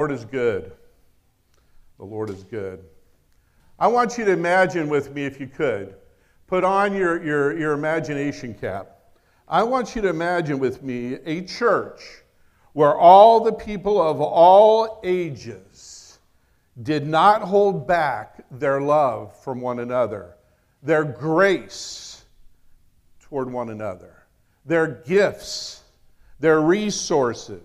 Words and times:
Lord 0.00 0.12
is 0.12 0.24
good. 0.24 0.72
The 1.98 2.06
Lord 2.06 2.30
is 2.30 2.42
good. 2.44 2.82
I 3.78 3.86
want 3.88 4.16
you 4.16 4.24
to 4.24 4.30
imagine 4.30 4.88
with 4.88 5.12
me, 5.12 5.26
if 5.26 5.38
you 5.38 5.46
could, 5.46 5.94
put 6.46 6.64
on 6.64 6.94
your, 6.94 7.22
your, 7.22 7.58
your 7.58 7.72
imagination 7.74 8.54
cap. 8.54 8.96
I 9.46 9.62
want 9.62 9.94
you 9.94 10.00
to 10.00 10.08
imagine 10.08 10.58
with 10.58 10.82
me 10.82 11.18
a 11.26 11.42
church 11.42 12.00
where 12.72 12.94
all 12.94 13.40
the 13.44 13.52
people 13.52 14.00
of 14.00 14.22
all 14.22 15.02
ages 15.04 16.18
did 16.82 17.06
not 17.06 17.42
hold 17.42 17.86
back 17.86 18.42
their 18.50 18.80
love 18.80 19.38
from 19.44 19.60
one 19.60 19.80
another, 19.80 20.34
their 20.82 21.04
grace 21.04 22.24
toward 23.20 23.52
one 23.52 23.68
another, 23.68 24.14
their 24.64 24.86
gifts, 24.86 25.82
their 26.38 26.62
resources, 26.62 27.60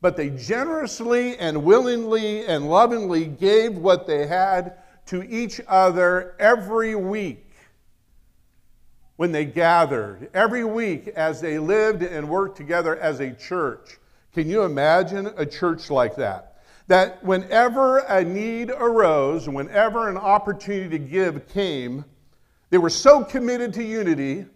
but 0.00 0.16
they 0.16 0.30
generously 0.30 1.36
and 1.38 1.64
willingly 1.64 2.46
and 2.46 2.68
lovingly 2.68 3.26
gave 3.26 3.76
what 3.76 4.06
they 4.06 4.26
had 4.26 4.78
to 5.06 5.22
each 5.22 5.60
other 5.66 6.36
every 6.38 6.94
week 6.94 7.44
when 9.16 9.32
they 9.32 9.44
gathered, 9.44 10.30
every 10.32 10.62
week 10.62 11.08
as 11.08 11.40
they 11.40 11.58
lived 11.58 12.02
and 12.02 12.28
worked 12.28 12.56
together 12.56 12.96
as 12.96 13.18
a 13.18 13.32
church. 13.32 13.98
Can 14.32 14.48
you 14.48 14.62
imagine 14.62 15.32
a 15.36 15.44
church 15.44 15.90
like 15.90 16.14
that? 16.16 16.62
That 16.86 17.22
whenever 17.24 17.98
a 17.98 18.22
need 18.22 18.70
arose, 18.70 19.48
whenever 19.48 20.08
an 20.08 20.16
opportunity 20.16 20.88
to 20.90 20.98
give 20.98 21.48
came, 21.48 22.04
they 22.70 22.78
were 22.78 22.90
so 22.90 23.24
committed 23.24 23.74
to 23.74 23.82
unity, 23.82 24.46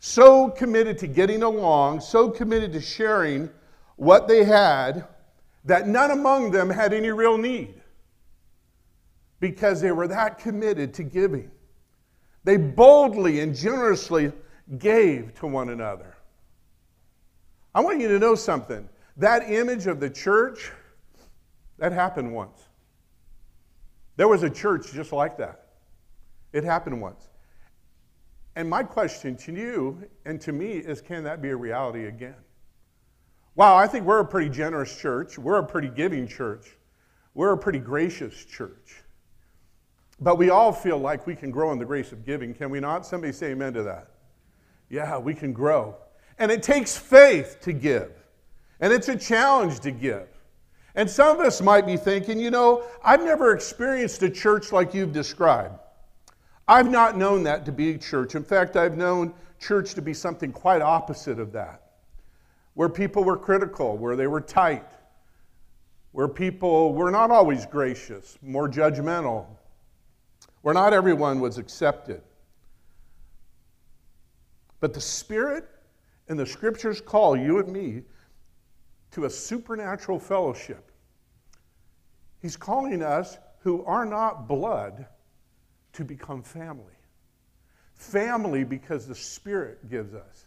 so 0.00 0.50
committed 0.50 0.98
to 0.98 1.06
getting 1.06 1.42
along, 1.42 2.00
so 2.00 2.28
committed 2.28 2.72
to 2.74 2.80
sharing 2.80 3.48
what 4.00 4.28
they 4.28 4.44
had, 4.44 5.06
that 5.66 5.86
none 5.86 6.10
among 6.10 6.50
them 6.52 6.70
had 6.70 6.94
any 6.94 7.10
real 7.10 7.36
need 7.36 7.82
because 9.40 9.78
they 9.82 9.92
were 9.92 10.08
that 10.08 10.38
committed 10.38 10.94
to 10.94 11.02
giving. 11.02 11.50
They 12.42 12.56
boldly 12.56 13.40
and 13.40 13.54
generously 13.54 14.32
gave 14.78 15.34
to 15.34 15.46
one 15.46 15.68
another. 15.68 16.16
I 17.74 17.80
want 17.80 18.00
you 18.00 18.08
to 18.08 18.18
know 18.18 18.34
something. 18.34 18.88
That 19.18 19.50
image 19.50 19.86
of 19.86 20.00
the 20.00 20.08
church, 20.08 20.72
that 21.76 21.92
happened 21.92 22.32
once. 22.32 22.68
There 24.16 24.28
was 24.28 24.44
a 24.44 24.50
church 24.50 24.94
just 24.94 25.12
like 25.12 25.36
that. 25.36 25.66
It 26.54 26.64
happened 26.64 27.02
once. 27.02 27.28
And 28.56 28.66
my 28.66 28.82
question 28.82 29.36
to 29.36 29.52
you 29.52 30.08
and 30.24 30.40
to 30.40 30.52
me 30.52 30.78
is 30.78 31.02
can 31.02 31.22
that 31.24 31.42
be 31.42 31.50
a 31.50 31.56
reality 31.56 32.06
again? 32.06 32.36
Wow, 33.56 33.76
I 33.76 33.86
think 33.86 34.06
we're 34.06 34.20
a 34.20 34.24
pretty 34.24 34.48
generous 34.48 34.96
church. 34.96 35.38
We're 35.38 35.58
a 35.58 35.66
pretty 35.66 35.88
giving 35.88 36.26
church. 36.26 36.76
We're 37.34 37.52
a 37.52 37.58
pretty 37.58 37.78
gracious 37.78 38.44
church. 38.44 39.02
But 40.20 40.36
we 40.36 40.50
all 40.50 40.72
feel 40.72 40.98
like 40.98 41.26
we 41.26 41.34
can 41.34 41.50
grow 41.50 41.72
in 41.72 41.78
the 41.78 41.84
grace 41.84 42.12
of 42.12 42.24
giving, 42.26 42.54
can 42.54 42.70
we 42.70 42.80
not? 42.80 43.06
Somebody 43.06 43.32
say 43.32 43.52
amen 43.52 43.72
to 43.74 43.82
that. 43.84 44.10
Yeah, 44.88 45.18
we 45.18 45.34
can 45.34 45.52
grow. 45.52 45.96
And 46.38 46.50
it 46.50 46.62
takes 46.62 46.96
faith 46.96 47.58
to 47.62 47.72
give, 47.72 48.12
and 48.80 48.92
it's 48.92 49.08
a 49.08 49.16
challenge 49.16 49.80
to 49.80 49.90
give. 49.90 50.28
And 50.94 51.08
some 51.08 51.38
of 51.38 51.46
us 51.46 51.60
might 51.60 51.86
be 51.86 51.96
thinking, 51.96 52.40
you 52.40 52.50
know, 52.50 52.84
I've 53.04 53.22
never 53.22 53.54
experienced 53.54 54.22
a 54.22 54.30
church 54.30 54.72
like 54.72 54.92
you've 54.92 55.12
described. 55.12 55.78
I've 56.66 56.90
not 56.90 57.16
known 57.16 57.44
that 57.44 57.64
to 57.66 57.72
be 57.72 57.90
a 57.90 57.98
church. 57.98 58.34
In 58.34 58.44
fact, 58.44 58.76
I've 58.76 58.96
known 58.96 59.32
church 59.58 59.94
to 59.94 60.02
be 60.02 60.14
something 60.14 60.52
quite 60.52 60.82
opposite 60.82 61.38
of 61.38 61.52
that, 61.52 61.89
where 62.74 62.88
people 62.88 63.24
were 63.24 63.36
critical, 63.36 63.96
where 63.96 64.16
they 64.16 64.26
were 64.26 64.40
tight, 64.40 64.90
where 66.12 66.28
people 66.28 66.94
were 66.94 67.10
not 67.10 67.30
always 67.30 67.66
gracious, 67.66 68.38
more 68.42 68.68
judgmental, 68.68 69.46
where 70.62 70.74
not 70.74 70.92
everyone 70.92 71.40
was 71.40 71.58
accepted. 71.58 72.22
But 74.80 74.94
the 74.94 75.00
Spirit 75.00 75.68
and 76.28 76.38
the 76.38 76.46
Scriptures 76.46 77.00
call 77.00 77.36
you 77.36 77.58
and 77.58 77.72
me 77.72 78.02
to 79.12 79.24
a 79.24 79.30
supernatural 79.30 80.18
fellowship. 80.18 80.90
He's 82.40 82.56
calling 82.56 83.02
us 83.02 83.38
who 83.60 83.84
are 83.84 84.06
not 84.06 84.48
blood 84.48 85.06
to 85.92 86.04
become 86.04 86.42
family. 86.42 86.94
Family 87.94 88.64
because 88.64 89.06
the 89.06 89.14
Spirit 89.14 89.90
gives 89.90 90.14
us 90.14 90.46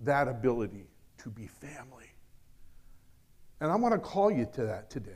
that 0.00 0.28
ability 0.28 0.86
to 1.24 1.30
be 1.30 1.46
family. 1.46 2.12
And 3.60 3.72
I 3.72 3.76
want 3.76 3.94
to 3.94 3.98
call 3.98 4.30
you 4.30 4.46
to 4.52 4.66
that 4.66 4.90
today. 4.90 5.12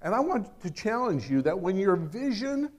And 0.00 0.14
I 0.14 0.20
want 0.20 0.58
to 0.62 0.70
challenge 0.70 1.28
you 1.28 1.42
that 1.42 1.58
when 1.58 1.76
your 1.76 1.96
vision 1.96 2.70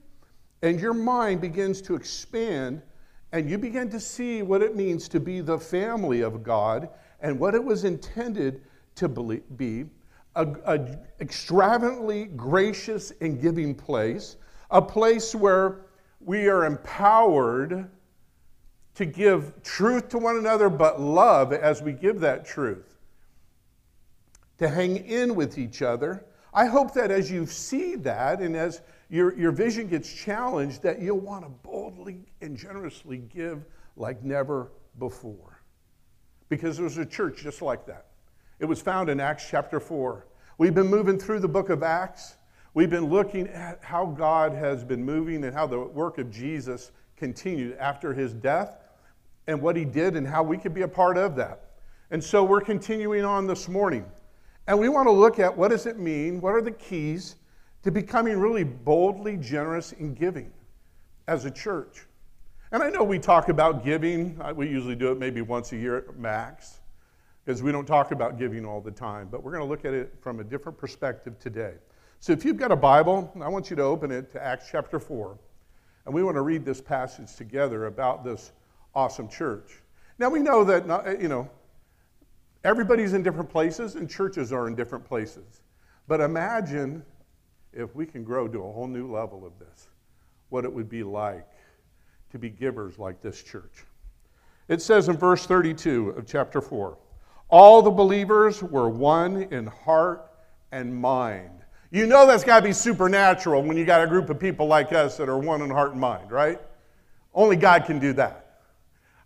and 0.62 0.80
your 0.80 0.92
mind 0.92 1.40
begins 1.40 1.80
to 1.82 1.94
expand 1.94 2.82
and 3.30 3.48
you 3.48 3.56
begin 3.56 3.88
to 3.90 4.00
see 4.00 4.42
what 4.42 4.62
it 4.62 4.74
means 4.74 5.08
to 5.10 5.20
be 5.20 5.40
the 5.40 5.58
family 5.58 6.22
of 6.22 6.42
God 6.42 6.88
and 7.20 7.38
what 7.38 7.54
it 7.54 7.62
was 7.62 7.84
intended 7.84 8.62
to 8.96 9.08
be 9.08 9.84
a, 10.34 10.46
a 10.66 10.98
extravagantly 11.20 12.24
gracious 12.24 13.12
and 13.20 13.40
giving 13.40 13.76
place, 13.76 14.36
a 14.72 14.82
place 14.82 15.36
where 15.36 15.82
we 16.20 16.48
are 16.48 16.64
empowered 16.64 17.88
to 18.94 19.06
give 19.06 19.62
truth 19.62 20.08
to 20.10 20.18
one 20.18 20.36
another, 20.36 20.68
but 20.68 21.00
love 21.00 21.52
as 21.52 21.82
we 21.82 21.92
give 21.92 22.20
that 22.20 22.44
truth, 22.44 22.98
to 24.58 24.68
hang 24.68 24.96
in 24.96 25.34
with 25.34 25.58
each 25.58 25.82
other. 25.82 26.24
I 26.52 26.66
hope 26.66 26.94
that 26.94 27.10
as 27.10 27.30
you 27.30 27.46
see 27.46 27.94
that 27.96 28.40
and 28.40 28.56
as 28.56 28.82
your, 29.08 29.36
your 29.36 29.52
vision 29.52 29.88
gets 29.88 30.12
challenged, 30.12 30.82
that 30.82 31.00
you'll 31.00 31.18
want 31.18 31.44
to 31.44 31.50
boldly 31.50 32.26
and 32.40 32.56
generously 32.56 33.18
give 33.18 33.64
like 33.96 34.22
never 34.22 34.70
before. 34.98 35.62
Because 36.48 36.76
there's 36.76 36.98
a 36.98 37.06
church 37.06 37.38
just 37.42 37.62
like 37.62 37.86
that. 37.86 38.06
It 38.58 38.64
was 38.64 38.80
found 38.80 39.08
in 39.08 39.20
Acts 39.20 39.46
chapter 39.48 39.80
4. 39.80 40.26
We've 40.58 40.74
been 40.74 40.88
moving 40.88 41.18
through 41.18 41.40
the 41.40 41.48
book 41.48 41.70
of 41.70 41.82
Acts. 41.82 42.36
We've 42.74 42.90
been 42.90 43.06
looking 43.06 43.48
at 43.48 43.82
how 43.82 44.06
God 44.06 44.52
has 44.52 44.84
been 44.84 45.04
moving 45.04 45.44
and 45.44 45.54
how 45.54 45.66
the 45.66 45.78
work 45.78 46.18
of 46.18 46.30
Jesus 46.30 46.92
continued 47.20 47.76
after 47.78 48.12
his 48.12 48.32
death 48.32 48.78
and 49.46 49.60
what 49.60 49.76
he 49.76 49.84
did 49.84 50.16
and 50.16 50.26
how 50.26 50.42
we 50.42 50.58
could 50.58 50.74
be 50.74 50.82
a 50.82 50.88
part 50.88 51.16
of 51.16 51.36
that. 51.36 51.66
And 52.10 52.22
so 52.22 52.42
we're 52.42 52.60
continuing 52.62 53.24
on 53.24 53.46
this 53.46 53.68
morning. 53.68 54.04
And 54.66 54.78
we 54.78 54.88
want 54.88 55.06
to 55.06 55.12
look 55.12 55.38
at 55.38 55.56
what 55.56 55.68
does 55.68 55.86
it 55.86 55.98
mean? 55.98 56.40
What 56.40 56.54
are 56.54 56.62
the 56.62 56.72
keys 56.72 57.36
to 57.82 57.90
becoming 57.90 58.38
really 58.38 58.64
boldly 58.64 59.36
generous 59.36 59.92
in 59.92 60.14
giving 60.14 60.50
as 61.28 61.44
a 61.44 61.50
church. 61.50 62.06
And 62.72 62.82
I 62.82 62.90
know 62.90 63.02
we 63.02 63.18
talk 63.18 63.48
about 63.48 63.84
giving, 63.84 64.38
uh, 64.40 64.52
we 64.54 64.68
usually 64.68 64.94
do 64.94 65.10
it 65.12 65.18
maybe 65.18 65.40
once 65.40 65.72
a 65.72 65.76
year 65.76 66.04
max, 66.16 66.80
because 67.44 67.62
we 67.62 67.72
don't 67.72 67.86
talk 67.86 68.12
about 68.12 68.38
giving 68.38 68.64
all 68.64 68.80
the 68.80 68.90
time, 68.90 69.28
but 69.30 69.42
we're 69.42 69.52
going 69.52 69.62
to 69.62 69.68
look 69.68 69.84
at 69.84 69.94
it 69.94 70.14
from 70.20 70.40
a 70.40 70.44
different 70.44 70.78
perspective 70.78 71.38
today. 71.38 71.74
So 72.20 72.32
if 72.32 72.44
you've 72.44 72.58
got 72.58 72.70
a 72.70 72.76
Bible, 72.76 73.32
I 73.40 73.48
want 73.48 73.70
you 73.70 73.76
to 73.76 73.82
open 73.82 74.10
it 74.10 74.30
to 74.32 74.42
Acts 74.42 74.68
chapter 74.70 75.00
4, 75.00 75.38
and 76.10 76.14
we 76.16 76.24
want 76.24 76.34
to 76.34 76.42
read 76.42 76.64
this 76.64 76.80
passage 76.80 77.36
together 77.36 77.86
about 77.86 78.24
this 78.24 78.50
awesome 78.96 79.28
church. 79.28 79.80
Now 80.18 80.28
we 80.28 80.40
know 80.40 80.64
that, 80.64 80.84
not, 80.84 81.06
eh, 81.06 81.18
you 81.20 81.28
know, 81.28 81.48
everybody's 82.64 83.12
in 83.12 83.22
different 83.22 83.48
places 83.48 83.94
and 83.94 84.10
churches 84.10 84.52
are 84.52 84.66
in 84.66 84.74
different 84.74 85.04
places. 85.04 85.62
But 86.08 86.20
imagine 86.20 87.04
if 87.72 87.94
we 87.94 88.06
can 88.06 88.24
grow 88.24 88.48
to 88.48 88.58
a 88.58 88.72
whole 88.72 88.88
new 88.88 89.08
level 89.08 89.46
of 89.46 89.52
this, 89.60 89.86
what 90.48 90.64
it 90.64 90.72
would 90.72 90.88
be 90.88 91.04
like 91.04 91.46
to 92.32 92.40
be 92.40 92.50
givers 92.50 92.98
like 92.98 93.22
this 93.22 93.40
church. 93.40 93.84
It 94.66 94.82
says 94.82 95.08
in 95.08 95.16
verse 95.16 95.46
32 95.46 96.08
of 96.08 96.26
chapter 96.26 96.60
4 96.60 96.98
all 97.50 97.82
the 97.82 97.90
believers 97.92 98.64
were 98.64 98.88
one 98.88 99.42
in 99.42 99.68
heart 99.68 100.28
and 100.72 100.92
mind. 100.92 101.59
You 101.90 102.06
know 102.06 102.26
that's 102.26 102.44
got 102.44 102.60
to 102.60 102.64
be 102.64 102.72
supernatural 102.72 103.62
when 103.62 103.76
you 103.76 103.84
got 103.84 104.02
a 104.02 104.06
group 104.06 104.30
of 104.30 104.38
people 104.38 104.66
like 104.66 104.92
us 104.92 105.16
that 105.16 105.28
are 105.28 105.38
one 105.38 105.62
in 105.62 105.70
heart 105.70 105.92
and 105.92 106.00
mind, 106.00 106.30
right? 106.30 106.60
Only 107.34 107.56
God 107.56 107.84
can 107.84 107.98
do 107.98 108.12
that. 108.14 108.46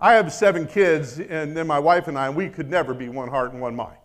I 0.00 0.14
have 0.14 0.32
seven 0.32 0.66
kids, 0.66 1.20
and 1.20 1.56
then 1.56 1.66
my 1.66 1.78
wife 1.78 2.08
and 2.08 2.18
I, 2.18 2.26
and 2.26 2.36
we 2.36 2.48
could 2.48 2.70
never 2.70 2.94
be 2.94 3.08
one 3.08 3.28
heart 3.28 3.52
and 3.52 3.60
one 3.60 3.76
mind 3.76 3.96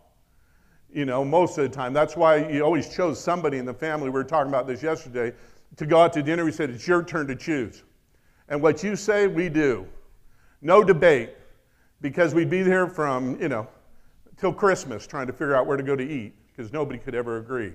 you 0.91 1.05
know, 1.05 1.23
most 1.23 1.57
of 1.57 1.63
the 1.63 1.75
time. 1.75 1.93
That's 1.93 2.15
why 2.15 2.49
you 2.49 2.63
always 2.63 2.89
chose 2.89 3.19
somebody 3.19 3.57
in 3.57 3.65
the 3.65 3.73
family. 3.73 4.05
We 4.05 4.11
were 4.11 4.23
talking 4.23 4.49
about 4.49 4.67
this 4.67 4.81
yesterday. 4.81 5.33
To 5.77 5.85
go 5.85 6.01
out 6.01 6.13
to 6.13 6.23
dinner, 6.23 6.43
we 6.43 6.51
said, 6.51 6.69
It's 6.69 6.87
your 6.87 7.03
turn 7.03 7.27
to 7.27 7.35
choose. 7.35 7.83
And 8.47 8.61
what 8.61 8.83
you 8.83 8.95
say, 8.95 9.27
we 9.27 9.49
do. 9.49 9.85
No 10.61 10.83
debate, 10.83 11.31
because 12.01 12.33
we'd 12.33 12.49
be 12.49 12.63
here 12.63 12.87
from, 12.87 13.39
you 13.39 13.49
know, 13.49 13.67
till 14.37 14.51
Christmas 14.51 15.05
trying 15.05 15.27
to 15.27 15.33
figure 15.33 15.55
out 15.55 15.67
where 15.67 15.77
to 15.77 15.83
go 15.83 15.95
to 15.95 16.03
eat, 16.03 16.33
because 16.47 16.73
nobody 16.73 16.97
could 16.97 17.13
ever 17.13 17.37
agree. 17.37 17.73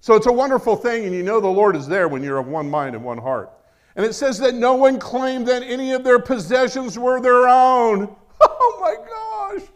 So 0.00 0.14
it's 0.14 0.26
a 0.26 0.32
wonderful 0.32 0.76
thing, 0.76 1.04
and 1.04 1.14
you 1.14 1.22
know 1.22 1.40
the 1.40 1.48
Lord 1.48 1.76
is 1.76 1.86
there 1.86 2.08
when 2.08 2.22
you're 2.22 2.38
of 2.38 2.46
one 2.46 2.70
mind 2.70 2.94
and 2.94 3.04
one 3.04 3.18
heart. 3.18 3.50
And 3.96 4.06
it 4.06 4.14
says 4.14 4.38
that 4.38 4.54
no 4.54 4.74
one 4.74 4.98
claimed 4.98 5.46
that 5.48 5.62
any 5.62 5.92
of 5.92 6.04
their 6.04 6.20
possessions 6.20 6.98
were 6.98 7.20
their 7.20 7.48
own. 7.48 8.14
Oh 8.40 8.78
my 8.80 9.58
gosh. 9.58 9.68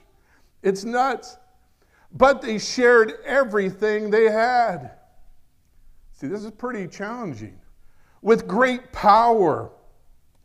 It's 0.63 0.85
nuts 0.85 1.37
but 2.15 2.43
they 2.43 2.59
shared 2.59 3.15
everything 3.25 4.11
they 4.11 4.31
had. 4.31 4.93
See, 6.13 6.27
this 6.27 6.45
is 6.45 6.51
pretty 6.51 6.87
challenging. 6.87 7.59
With 8.21 8.47
great 8.47 8.93
power, 8.93 9.71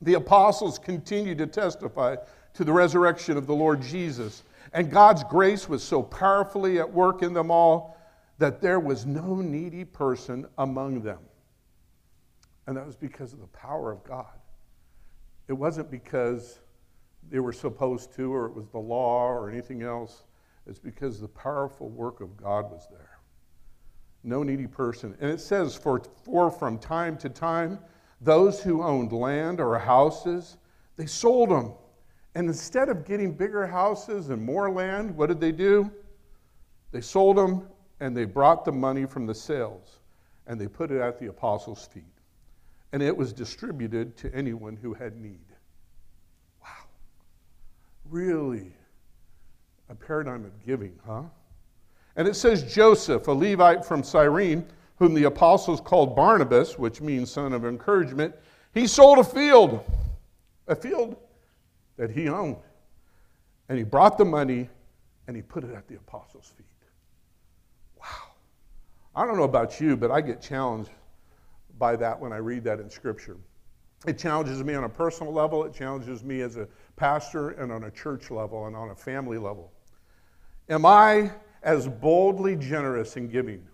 the 0.02 0.16
apostles 0.16 0.80
continued 0.80 1.38
to 1.40 1.48
testify 1.48 2.16
to 2.54 2.64
the 2.64 2.72
resurrection 2.72 3.38
of 3.38 3.46
the 3.46 3.54
Lord 3.54 3.82
Jesus. 3.82 4.44
And 4.74 4.90
God's 4.90 5.24
grace 5.26 5.70
was 5.70 5.84
so 5.84 6.02
powerfully 6.02 6.80
at 6.80 6.92
work 6.92 7.22
in 7.22 7.34
them 7.34 7.52
all 7.52 7.97
that 8.38 8.62
there 8.62 8.80
was 8.80 9.06
no 9.06 9.36
needy 9.36 9.84
person 9.84 10.48
among 10.58 11.02
them. 11.02 11.20
And 12.68 12.78
that 12.78 12.86
was 12.86 12.96
because 12.96 13.34
of 13.34 13.40
the 13.40 13.48
power 13.48 13.92
of 13.92 14.04
God. 14.04 14.26
It 15.48 15.54
wasn't 15.54 15.90
because 15.90 16.60
they 17.30 17.40
were 17.40 17.54
supposed 17.54 18.14
to, 18.16 18.34
or 18.34 18.46
it 18.46 18.54
was 18.54 18.68
the 18.70 18.80
law, 18.80 19.28
or 19.28 19.50
anything 19.50 19.84
else. 19.84 20.24
It's 20.66 20.80
because 20.80 21.20
the 21.20 21.28
powerful 21.30 21.90
work 21.90 22.20
of 22.20 22.36
God 22.38 22.70
was 22.70 22.88
there. 22.92 23.20
No 24.24 24.44
needy 24.44 24.68
person. 24.68 25.16
And 25.22 25.32
it 25.32 25.40
says, 25.40 25.76
for, 25.76 26.02
for 26.24 26.52
from 26.52 26.78
time 26.78 27.18
to 27.20 27.30
time, 27.30 27.80
those 28.20 28.62
who 28.62 28.84
owned 28.84 29.14
land 29.14 29.62
or 29.62 29.78
houses, 29.80 30.58
they 30.98 31.06
sold 31.06 31.50
them. 31.50 31.74
And 32.36 32.48
instead 32.48 32.90
of 32.90 33.06
getting 33.06 33.32
bigger 33.32 33.66
houses 33.66 34.30
and 34.30 34.42
more 34.42 34.70
land, 34.70 35.16
what 35.16 35.28
did 35.28 35.40
they 35.40 35.52
do? 35.52 35.90
They 36.92 37.02
sold 37.02 37.38
them 37.38 37.68
and 38.00 38.16
they 38.16 38.26
brought 38.26 38.66
the 38.66 38.72
money 38.72 39.06
from 39.06 39.26
the 39.26 39.36
sales 39.36 40.00
and 40.46 40.60
they 40.60 40.68
put 40.68 40.92
it 40.92 41.02
at 41.02 41.20
the 41.20 41.28
apostles' 41.28 41.88
feet. 41.92 42.04
And 42.94 43.04
it 43.04 43.16
was 43.16 43.34
distributed 43.34 44.16
to 44.18 44.34
anyone 44.34 44.78
who 44.78 44.94
had 44.94 45.18
need. 45.18 45.46
Wow. 46.64 46.86
Really 48.10 48.72
a 49.90 49.96
paradigm 49.96 50.46
of 50.46 50.66
giving, 50.66 50.98
huh? 51.06 51.24
And 52.16 52.28
it 52.28 52.36
says 52.36 52.74
Joseph, 52.74 53.28
a 53.28 53.32
Levite 53.32 53.86
from 53.86 54.04
Cyrene, 54.04 54.66
whom 54.98 55.14
the 55.14 55.26
apostles 55.26 55.80
called 55.80 56.16
Barnabas, 56.16 56.78
which 56.78 57.02
means 57.02 57.30
son 57.30 57.54
of 57.54 57.66
encouragement, 57.66 58.36
he 58.74 58.88
sold 58.88 59.20
a 59.20 59.24
field, 59.24 59.84
a 60.68 60.76
field 60.76 61.16
that 61.98 62.10
he 62.10 62.28
owned. 62.28 62.58
And 63.70 63.78
he 63.78 63.84
brought 63.84 64.18
the 64.18 64.26
money 64.26 64.70
and 65.28 65.36
he 65.36 65.42
put 65.42 65.64
it 65.64 65.74
at 65.74 65.88
the 65.88 65.96
apostles' 65.96 66.52
feet. 66.58 66.66
I 69.18 69.26
don't 69.26 69.36
know 69.36 69.46
about 69.46 69.82
you, 69.82 69.98
but 69.98 70.12
I 70.12 70.22
get 70.22 70.44
challenged 70.44 70.92
by 71.80 71.96
that 71.96 72.20
when 72.20 72.32
I 72.32 72.38
read 72.38 72.64
that 72.66 72.80
in 72.80 72.88
Scripture. 72.88 73.38
It 74.06 74.20
challenges 74.20 74.64
me 74.64 74.76
on 74.76 74.84
a 74.84 74.90
personal 74.90 75.34
level, 75.34 75.64
it 75.64 75.74
challenges 75.74 76.24
me 76.24 76.42
as 76.42 76.56
a 76.56 76.68
pastor, 76.98 77.50
and 77.50 77.72
on 77.72 77.86
a 77.86 77.90
church 77.90 78.30
level, 78.30 78.68
and 78.68 78.76
on 78.76 78.92
a 78.92 78.96
family 78.96 79.40
level. 79.40 79.72
Am 80.70 80.86
I 80.86 81.32
as 81.64 81.88
boldly 81.88 82.58
generous 82.58 83.18
in 83.18 83.28
giving 83.28 83.68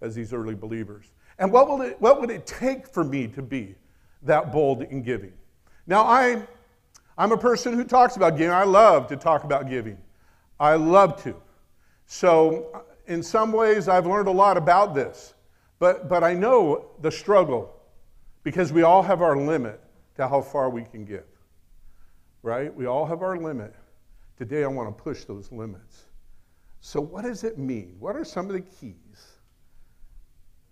as 0.00 0.14
these 0.14 0.32
early 0.32 0.54
believers? 0.54 1.12
And 1.38 1.52
what, 1.52 1.68
will 1.68 1.82
it, 1.82 2.00
what 2.00 2.18
would 2.22 2.30
it 2.30 2.46
take 2.46 2.88
for 2.88 3.04
me 3.04 3.28
to 3.28 3.42
be 3.42 3.74
that 4.22 4.50
bold 4.50 4.80
in 4.80 5.02
giving? 5.02 5.34
Now, 5.86 6.04
I, 6.04 6.42
I'm 7.18 7.32
a 7.32 7.38
person 7.38 7.74
who 7.74 7.84
talks 7.84 8.16
about 8.16 8.38
giving. 8.38 8.54
I 8.54 8.64
love 8.64 9.08
to 9.08 9.16
talk 9.16 9.44
about 9.44 9.68
giving. 9.68 9.98
I 10.58 10.76
love 10.76 11.22
to. 11.24 11.36
So, 12.06 12.82
in 13.06 13.22
some 13.22 13.52
ways, 13.52 13.88
I've 13.88 14.06
learned 14.06 14.28
a 14.28 14.32
lot 14.32 14.56
about 14.56 14.94
this. 14.94 15.34
But, 15.78 16.08
but 16.08 16.24
I 16.24 16.34
know 16.34 16.90
the 17.00 17.10
struggle 17.10 17.74
because 18.42 18.72
we 18.72 18.82
all 18.82 19.02
have 19.02 19.22
our 19.22 19.36
limit 19.36 19.80
to 20.16 20.26
how 20.26 20.40
far 20.40 20.70
we 20.70 20.84
can 20.84 21.04
give. 21.04 21.26
Right? 22.42 22.74
We 22.74 22.86
all 22.86 23.06
have 23.06 23.22
our 23.22 23.36
limit. 23.36 23.74
Today, 24.38 24.64
I 24.64 24.68
want 24.68 24.96
to 24.96 25.02
push 25.02 25.24
those 25.24 25.50
limits. 25.50 26.04
So, 26.80 27.00
what 27.00 27.24
does 27.24 27.42
it 27.42 27.58
mean? 27.58 27.96
What 27.98 28.16
are 28.16 28.24
some 28.24 28.46
of 28.46 28.52
the 28.52 28.60
keys 28.60 29.26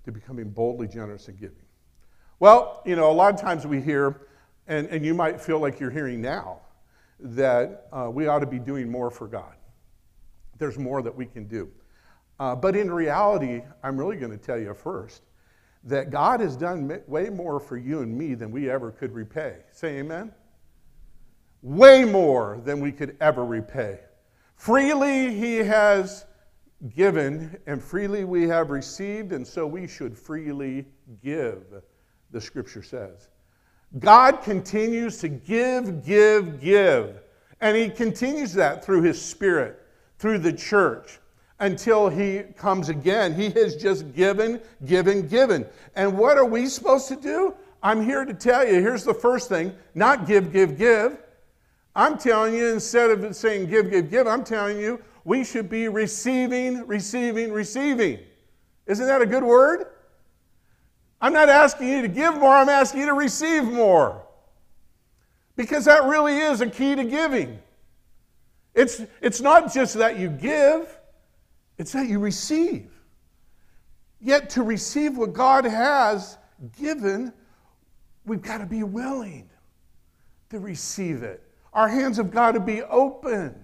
to 0.04 0.12
becoming 0.12 0.50
boldly 0.50 0.86
generous 0.86 1.28
and 1.28 1.38
giving? 1.38 1.56
Well, 2.38 2.82
you 2.84 2.94
know, 2.94 3.10
a 3.10 3.12
lot 3.12 3.34
of 3.34 3.40
times 3.40 3.66
we 3.66 3.80
hear, 3.80 4.28
and, 4.66 4.86
and 4.88 5.04
you 5.04 5.14
might 5.14 5.40
feel 5.40 5.58
like 5.58 5.80
you're 5.80 5.90
hearing 5.90 6.20
now, 6.20 6.60
that 7.20 7.88
uh, 7.92 8.10
we 8.10 8.26
ought 8.26 8.40
to 8.40 8.46
be 8.46 8.58
doing 8.58 8.90
more 8.90 9.10
for 9.10 9.26
God. 9.26 9.54
There's 10.58 10.78
more 10.78 11.02
that 11.02 11.14
we 11.14 11.26
can 11.26 11.46
do. 11.46 11.70
Uh, 12.40 12.54
but 12.54 12.74
in 12.76 12.90
reality, 12.92 13.62
I'm 13.82 13.96
really 13.96 14.16
going 14.16 14.32
to 14.32 14.38
tell 14.38 14.58
you 14.58 14.74
first 14.74 15.22
that 15.84 16.10
God 16.10 16.40
has 16.40 16.56
done 16.56 17.00
way 17.06 17.28
more 17.28 17.60
for 17.60 17.76
you 17.76 18.00
and 18.00 18.16
me 18.16 18.34
than 18.34 18.50
we 18.50 18.70
ever 18.70 18.90
could 18.90 19.12
repay. 19.12 19.58
Say 19.70 19.98
amen? 19.98 20.32
Way 21.62 22.04
more 22.04 22.60
than 22.64 22.80
we 22.80 22.90
could 22.90 23.16
ever 23.20 23.44
repay. 23.44 24.00
Freely 24.56 25.34
he 25.34 25.56
has 25.56 26.24
given, 26.94 27.56
and 27.66 27.82
freely 27.82 28.24
we 28.24 28.48
have 28.48 28.70
received, 28.70 29.32
and 29.32 29.46
so 29.46 29.66
we 29.66 29.86
should 29.86 30.16
freely 30.16 30.86
give, 31.22 31.64
the 32.30 32.40
scripture 32.40 32.82
says. 32.82 33.28
God 33.98 34.42
continues 34.42 35.18
to 35.18 35.28
give, 35.28 36.04
give, 36.04 36.60
give. 36.60 37.20
And 37.60 37.76
he 37.76 37.88
continues 37.88 38.52
that 38.54 38.84
through 38.84 39.02
his 39.02 39.20
spirit, 39.20 39.80
through 40.18 40.38
the 40.38 40.52
church, 40.52 41.20
until 41.60 42.08
he 42.08 42.42
comes 42.56 42.88
again. 42.88 43.34
He 43.34 43.50
has 43.50 43.76
just 43.76 44.12
given, 44.14 44.60
given, 44.84 45.28
given. 45.28 45.66
And 45.94 46.18
what 46.18 46.36
are 46.36 46.44
we 46.44 46.66
supposed 46.66 47.08
to 47.08 47.16
do? 47.16 47.54
I'm 47.82 48.04
here 48.04 48.24
to 48.24 48.34
tell 48.34 48.66
you 48.66 48.80
here's 48.80 49.04
the 49.04 49.14
first 49.14 49.48
thing 49.48 49.74
not 49.94 50.26
give, 50.26 50.52
give, 50.52 50.78
give. 50.78 51.18
I'm 51.94 52.18
telling 52.18 52.54
you, 52.54 52.72
instead 52.72 53.10
of 53.10 53.36
saying 53.36 53.70
give, 53.70 53.90
give, 53.90 54.10
give, 54.10 54.26
I'm 54.26 54.42
telling 54.42 54.78
you 54.80 55.00
we 55.24 55.44
should 55.44 55.68
be 55.68 55.88
receiving, 55.88 56.86
receiving, 56.86 57.52
receiving. 57.52 58.18
Isn't 58.86 59.06
that 59.06 59.22
a 59.22 59.26
good 59.26 59.44
word? 59.44 59.86
I'm 61.20 61.32
not 61.32 61.48
asking 61.48 61.88
you 61.88 62.02
to 62.02 62.08
give 62.08 62.34
more, 62.34 62.52
I'm 62.52 62.68
asking 62.68 63.00
you 63.00 63.06
to 63.06 63.14
receive 63.14 63.64
more. 63.64 64.22
Because 65.56 65.84
that 65.84 66.04
really 66.04 66.36
is 66.36 66.60
a 66.60 66.68
key 66.68 66.94
to 66.96 67.04
giving. 67.04 67.58
It's, 68.74 69.00
it's 69.22 69.40
not 69.40 69.72
just 69.72 69.94
that 69.94 70.18
you 70.18 70.28
give, 70.28 70.98
it's 71.78 71.92
that 71.92 72.08
you 72.08 72.18
receive. 72.18 72.90
Yet 74.20 74.50
to 74.50 74.62
receive 74.62 75.16
what 75.16 75.32
God 75.32 75.64
has 75.64 76.38
given, 76.78 77.32
we've 78.24 78.42
got 78.42 78.58
to 78.58 78.66
be 78.66 78.82
willing 78.82 79.50
to 80.50 80.58
receive 80.58 81.22
it. 81.22 81.42
Our 81.72 81.88
hands 81.88 82.16
have 82.16 82.30
got 82.30 82.52
to 82.52 82.60
be 82.60 82.82
open. 82.82 83.54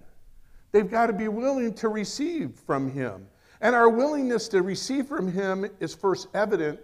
They've 0.73 0.91
got 0.91 1.07
to 1.07 1.12
be 1.12 1.29
willing 1.29 1.75
to 1.75 1.89
receive 1.89 2.55
from 2.67 2.91
Him. 2.91 3.27
And 3.61 3.75
our 3.75 3.89
willingness 3.89 4.49
to 4.49 4.62
receive 4.62 5.07
from 5.07 5.31
Him 5.31 5.67
is 5.81 5.95
first 5.95 6.29
evident 6.35 6.81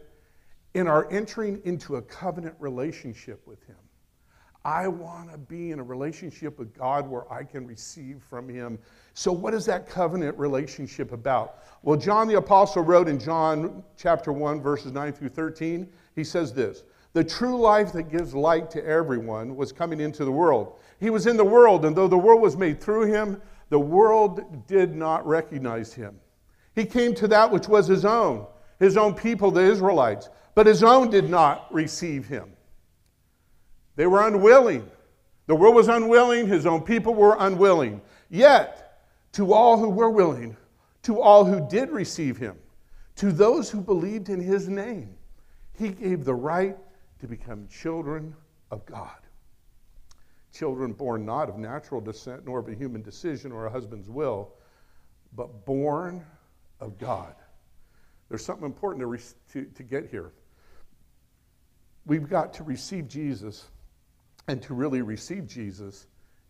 in 0.75 0.87
our 0.87 1.11
entering 1.11 1.61
into 1.65 1.97
a 1.97 2.03
covenant 2.03 2.55
relationship 2.59 3.47
with 3.47 3.63
Him. 3.67 3.77
I 4.67 4.89
want 4.89 5.31
to 5.31 5.39
be 5.39 5.71
in 5.71 5.79
a 5.79 5.83
relationship 5.85 6.59
with 6.59 6.77
God 6.77 7.09
where 7.09 7.33
I 7.33 7.45
can 7.45 7.69
receive 7.69 8.21
from 8.29 8.49
Him. 8.49 8.81
So, 9.15 9.31
what 9.31 9.55
is 9.55 9.65
that 9.67 9.89
covenant 9.89 10.37
relationship 10.37 11.13
about? 11.13 11.63
Well, 11.85 11.97
John 11.97 12.27
the 12.27 12.39
Apostle 12.39 12.83
wrote 12.83 13.07
in 13.07 13.21
John 13.21 13.85
chapter 13.97 14.33
1, 14.33 14.61
verses 14.61 14.91
9 14.91 15.13
through 15.13 15.29
13, 15.29 15.89
he 16.17 16.25
says 16.25 16.53
this 16.53 16.83
The 17.13 17.23
true 17.23 17.57
life 17.57 17.93
that 17.93 18.11
gives 18.11 18.35
light 18.35 18.69
to 18.73 18.85
everyone 18.85 19.55
was 19.55 19.71
coming 19.71 20.01
into 20.01 20.25
the 20.25 20.33
world. 20.33 20.81
He 20.99 21.11
was 21.11 21.29
in 21.29 21.37
the 21.37 21.45
world, 21.45 21.85
and 21.85 21.95
though 21.95 22.09
the 22.09 22.19
world 22.19 22.43
was 22.43 22.57
made 22.57 22.81
through 22.81 23.07
him, 23.07 23.41
the 23.69 23.79
world 23.79 24.67
did 24.67 24.97
not 24.97 25.25
recognize 25.25 25.95
him. 25.95 26.19
He 26.75 26.85
came 26.85 27.15
to 27.15 27.29
that 27.29 27.53
which 27.53 27.69
was 27.69 27.87
his 27.87 28.05
own, 28.05 28.45
his 28.81 28.97
own 28.97 29.15
people, 29.15 29.53
the 29.53 29.61
Israelites, 29.61 30.29
but 30.57 30.67
his 30.67 30.83
own 30.83 31.09
did 31.09 31.31
not 31.31 31.73
receive 31.73 32.27
him. 32.27 32.56
They 33.97 34.07
were 34.07 34.27
unwilling. 34.27 34.89
The 35.47 35.55
world 35.55 35.75
was 35.75 35.89
unwilling, 35.89 36.47
his 36.47 36.67
own 36.67 36.83
people 36.83 37.15
were 37.15 37.37
unwilling. 37.39 38.01
Yet, 38.31 39.01
to 39.33 39.53
all 39.53 39.79
who 39.79 39.89
were 39.89 40.11
willing, 40.11 40.57
to 41.03 41.21
all 41.21 41.45
who 41.45 41.69
did 41.69 41.91
receive 41.91 42.37
him, 42.37 42.57
to 43.17 43.33
those 43.33 43.71
who 43.71 43.81
believed 43.81 44.29
in 44.29 44.41
his 44.41 44.69
name, 44.69 45.17
he 45.73 45.89
gave 45.89 46.25
the 46.25 46.35
right 46.35 46.77
to 47.21 47.27
become 47.27 47.69
children 47.69 48.35
of 48.71 48.85
God 48.87 49.17
children 50.57 50.93
born 50.93 51.27
not 51.27 51.49
of 51.49 51.59
natural 51.59 52.01
descent, 52.01 52.47
nor 52.47 52.59
of 52.59 52.69
a 52.69 52.75
human 52.75 53.03
decision 53.03 53.53
or 53.53 53.67
a 53.67 53.71
husband's 53.71 54.09
will, 54.09 54.53
but 55.35 55.67
born 55.67 56.25
of 56.81 56.99
God. 56.99 57.35
There's 58.29 58.45
something 58.45 58.65
important 58.65 59.05
to, 59.05 59.35
to, 59.53 59.71
to 59.71 59.83
get 59.83 60.09
here. 60.11 60.33
We've 62.07 62.29
got 62.29 62.55
to 62.55 62.65
receive 62.65 63.09
Jesus, 63.09 63.67
and 64.49 64.63
to 64.63 64.75
really 64.75 65.03
receive 65.03 65.47
Jesus 65.47 66.07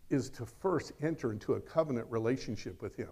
is 0.09 0.29
to 0.31 0.45
first 0.45 0.93
enter 1.01 1.31
into 1.31 1.53
a 1.53 1.59
covenant 1.59 2.07
relationship 2.09 2.81
with 2.81 2.95
Him. 2.95 3.09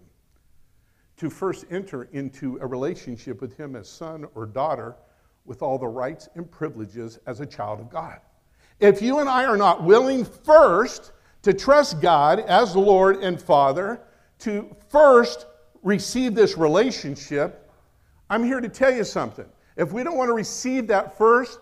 To 1.18 1.30
first 1.30 1.64
enter 1.70 2.04
into 2.12 2.58
a 2.60 2.66
relationship 2.66 3.40
with 3.40 3.56
Him 3.56 3.76
as 3.76 3.88
son 3.88 4.26
or 4.34 4.46
daughter 4.46 4.96
with 5.44 5.62
all 5.62 5.78
the 5.78 5.86
rights 5.86 6.28
and 6.34 6.50
privileges 6.50 7.18
as 7.26 7.40
a 7.40 7.46
child 7.46 7.80
of 7.80 7.90
God. 7.90 8.20
If 8.80 9.00
you 9.00 9.20
and 9.20 9.28
I 9.28 9.44
are 9.44 9.56
not 9.56 9.82
willing 9.84 10.24
first 10.24 11.12
to 11.42 11.54
trust 11.54 12.00
God 12.00 12.40
as 12.40 12.74
Lord 12.76 13.22
and 13.22 13.40
Father, 13.40 14.00
to 14.40 14.74
first 14.88 15.46
receive 15.82 16.34
this 16.34 16.58
relationship, 16.58 17.70
I'm 18.28 18.44
here 18.44 18.60
to 18.60 18.68
tell 18.68 18.92
you 18.92 19.04
something. 19.04 19.46
if 19.76 19.92
we 19.92 20.02
don't 20.02 20.16
want 20.16 20.28
to 20.28 20.34
receive 20.34 20.86
that 20.88 21.16
first, 21.16 21.58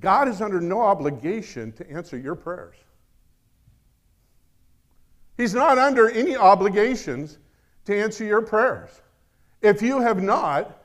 God 0.00 0.28
is 0.28 0.40
under 0.40 0.60
no 0.60 0.80
obligation 0.80 1.72
to 1.72 1.90
answer 1.90 2.16
your 2.16 2.34
prayers. 2.34 2.76
He's 5.36 5.54
not 5.54 5.78
under 5.78 6.08
any 6.08 6.36
obligations 6.36 7.38
to 7.86 7.96
answer 7.96 8.24
your 8.24 8.42
prayers. 8.42 8.90
If 9.62 9.82
you 9.82 10.00
have 10.00 10.22
not 10.22 10.82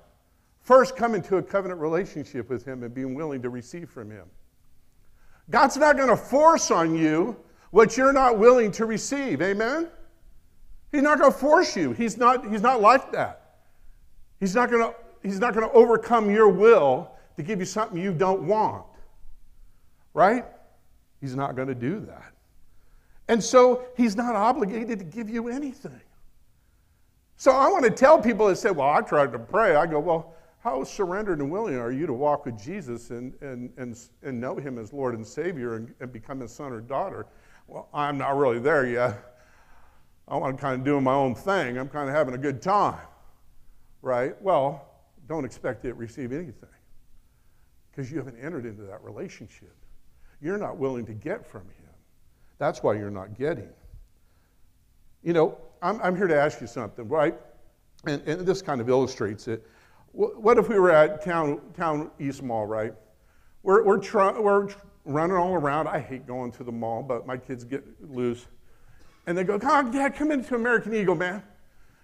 first 0.62 0.96
come 0.96 1.16
into 1.16 1.38
a 1.38 1.44
covenant 1.44 1.80
relationship 1.80 2.50
with 2.50 2.66
Him 2.66 2.84
and 2.84 2.94
being 2.94 3.14
willing 3.14 3.42
to 3.42 3.50
receive 3.50 3.90
from 3.90 4.10
Him, 4.10 4.26
God's 5.50 5.78
not 5.78 5.98
going 5.98 6.10
to 6.10 6.18
force 6.18 6.72
on 6.72 6.96
you 6.96 7.36
what 7.72 7.98
you're 7.98 8.14
not 8.14 8.38
willing 8.38 8.72
to 8.74 8.86
receive. 8.86 9.42
Amen? 9.42 9.88
He's 10.92 11.04
not 11.04 11.20
going 11.20 11.32
to 11.32 11.38
force 11.38 11.76
you. 11.76 11.92
He's 11.94 12.18
not, 12.18 12.50
he's 12.50 12.62
not 12.62 12.82
like 12.82 13.12
that. 13.12 13.58
He's 14.40 14.56
not 14.56 14.72
going 14.72 14.84
to 14.84 14.96
he's 15.22 15.40
not 15.40 15.54
going 15.54 15.68
to 15.68 15.74
overcome 15.76 16.32
your 16.32 16.50
will 16.50 17.12
to 17.36 17.44
give 17.44 17.60
you 17.60 17.66
something 17.66 18.02
you 18.02 18.14
don't 18.14 18.44
want. 18.44 18.86
Right? 20.14 20.46
He's 21.22 21.36
not 21.36 21.56
going 21.56 21.68
to 21.68 21.76
do 21.76 22.00
that. 22.02 22.34
And 23.28 23.44
so 23.44 23.84
he's 23.96 24.16
not 24.16 24.36
obligated 24.36 25.00
to 25.00 25.06
give 25.06 25.30
you 25.30 25.50
anything. 25.50 26.02
So 27.38 27.52
I 27.52 27.70
want 27.70 27.86
to 27.86 27.92
tell 27.92 28.20
people 28.20 28.48
that 28.48 28.58
say, 28.58 28.72
Well, 28.72 28.90
I 28.90 29.02
tried 29.02 29.32
to 29.32 29.40
pray. 29.40 29.76
I 29.76 29.86
go, 29.86 30.00
Well, 30.00 30.34
how 30.62 30.84
surrendered 30.84 31.40
and 31.40 31.50
willing 31.50 31.78
are 31.78 31.92
you 31.92 32.06
to 32.06 32.14
walk 32.14 32.46
with 32.46 32.62
Jesus 32.62 33.12
and, 33.12 33.34
and, 33.42 33.72
and, 33.78 33.98
and 34.24 34.42
know 34.42 34.58
him 34.58 34.78
as 34.78 34.92
Lord 34.92 35.16
and 35.16 35.26
Savior 35.26 35.76
and, 35.76 35.94
and 36.02 36.12
become 36.12 36.42
his 36.42 36.52
son 36.52 36.74
or 36.74 36.82
daughter? 36.82 37.28
Well, 37.68 37.88
I'm 37.94 38.18
not 38.18 38.36
really 38.36 38.60
there 38.60 38.86
yet. 38.86 39.38
I 40.28 40.36
want 40.36 40.58
to 40.58 40.62
kind 40.62 40.80
of 40.80 40.86
do 40.86 41.00
my 41.00 41.14
own 41.14 41.34
thing. 41.34 41.78
I'm 41.78 41.88
kind 41.88 42.10
of 42.10 42.16
having 42.16 42.34
a 42.34 42.38
good 42.38 42.62
time, 42.62 43.00
right? 44.02 44.40
Well, 44.42 44.88
don't 45.28 45.46
expect 45.46 45.84
to 45.84 45.94
receive 45.94 46.32
anything 46.32 46.70
because 47.90 48.12
you 48.12 48.18
haven't 48.18 48.38
entered 48.40 48.66
into 48.66 48.84
that 48.84 49.04
relationship. 49.04 49.76
You're 50.42 50.58
not 50.58 50.78
willing 50.78 51.06
to 51.06 51.14
get 51.14 51.46
from 51.46 51.62
Him. 51.62 51.94
That's 52.58 52.84
why 52.84 52.94
you're 52.94 53.10
not 53.10 53.38
getting. 53.38 53.70
You 55.24 55.34
know, 55.34 55.58
I'm, 55.82 56.02
I'm 56.02 56.16
here 56.16 56.28
to 56.28 56.36
ask 56.36 56.62
you 56.62 56.68
something, 56.68 57.08
right? 57.08 57.36
And, 58.06 58.22
and 58.28 58.46
this 58.46 58.62
kind 58.62 58.80
of 58.80 58.90
illustrates 58.90 59.48
it. 59.48 59.66
What 60.12 60.58
if 60.58 60.70
we 60.70 60.80
were 60.80 60.92
at 60.92 61.24
Town, 61.24 61.62
town 61.76 62.10
East 62.20 62.42
Mall, 62.42 62.66
right? 62.66 62.94
We're, 63.64 63.84
we're, 63.84 64.00
try, 64.00 64.38
we're 64.38 64.70
running 65.06 65.36
all 65.36 65.54
around. 65.54 65.88
I 65.88 66.00
hate 66.00 66.26
going 66.26 66.52
to 66.54 66.64
the 66.64 66.72
mall, 66.72 67.04
but 67.04 67.28
my 67.28 67.38
kids 67.38 67.64
get 67.64 67.84
loose. 68.02 68.48
And 69.28 69.38
they 69.38 69.44
go, 69.44 69.60
on, 69.62 69.92
Dad, 69.92 70.16
come 70.16 70.32
into 70.32 70.56
American 70.56 70.94
Eagle, 70.94 71.16
man. 71.16 71.44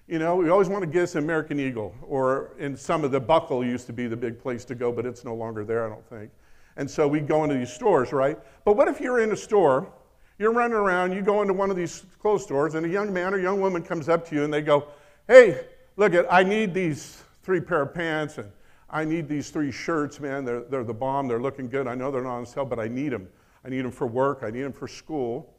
You 0.08 0.20
know, 0.20 0.36
we 0.36 0.50
always 0.50 0.70
want 0.70 0.84
to 0.84 0.88
get 0.88 1.04
us 1.04 1.16
American 1.16 1.60
Eagle, 1.60 1.96
or 2.04 2.52
in 2.60 2.78
some 2.78 3.04
of 3.04 3.12
the 3.12 3.20
Buckle 3.20 3.66
used 3.66 3.88
to 3.88 3.94
be 3.94 4.06
the 4.06 4.16
big 4.16 4.40
place 4.40 4.64
to 4.66 4.76
go, 4.76 4.92
but 4.92 5.06
it's 5.06 5.24
no 5.24 5.34
longer 5.34 5.66
there, 5.66 5.86
I 5.86 5.90
don't 5.90 6.08
think. 6.08 6.30
And 6.78 6.90
so 6.90 7.08
we 7.08 7.20
go 7.22 7.44
into 7.44 7.56
these 7.56 7.72
stores, 7.72 8.12
right? 8.12 8.38
But 8.64 8.76
what 8.76 8.88
if 8.88 9.00
you're 9.00 9.22
in 9.22 9.32
a 9.32 9.38
store, 9.38 9.92
you're 10.38 10.52
running 10.52 10.76
around, 10.76 11.14
you 11.14 11.22
go 11.22 11.42
into 11.42 11.54
one 11.54 11.70
of 11.70 11.78
these 11.78 12.06
clothes 12.20 12.44
stores, 12.44 12.76
and 12.76 12.86
a 12.86 12.90
young 12.90 13.14
man 13.14 13.34
or 13.34 13.40
young 13.40 13.62
woman 13.62 13.82
comes 13.82 14.10
up 14.10 14.28
to 14.30 14.36
you 14.36 14.44
and 14.44 14.54
they 14.54 14.62
go, 14.62 14.88
Hey, 15.28 15.66
look 15.96 16.14
at, 16.14 16.32
I 16.32 16.44
need 16.44 16.74
these 16.74 17.24
three 17.44 17.62
pair 17.62 17.84
of 17.84 17.94
pants 17.94 18.38
and 18.38 18.52
I 18.90 19.04
need 19.04 19.28
these 19.28 19.50
three 19.50 19.72
shirts, 19.72 20.20
man. 20.20 20.46
They're, 20.46 20.62
they're 20.62 20.84
the 20.84 20.94
bomb. 20.94 21.28
They're 21.28 21.42
looking 21.42 21.70
good. 21.70 21.88
I 21.88 21.96
know 21.96 22.12
they're 22.12 22.24
not 22.24 22.36
on 22.36 22.46
sale, 22.46 22.66
but 22.66 22.80
I 22.80 22.88
need 22.88 23.10
them. 23.10 23.28
I 23.64 23.70
need 23.70 23.82
them 23.82 23.92
for 23.92 24.08
work. 24.08 24.40
I 24.44 24.52
need 24.52 24.62
them 24.62 24.74
for 24.74 24.88
school. 24.88 25.54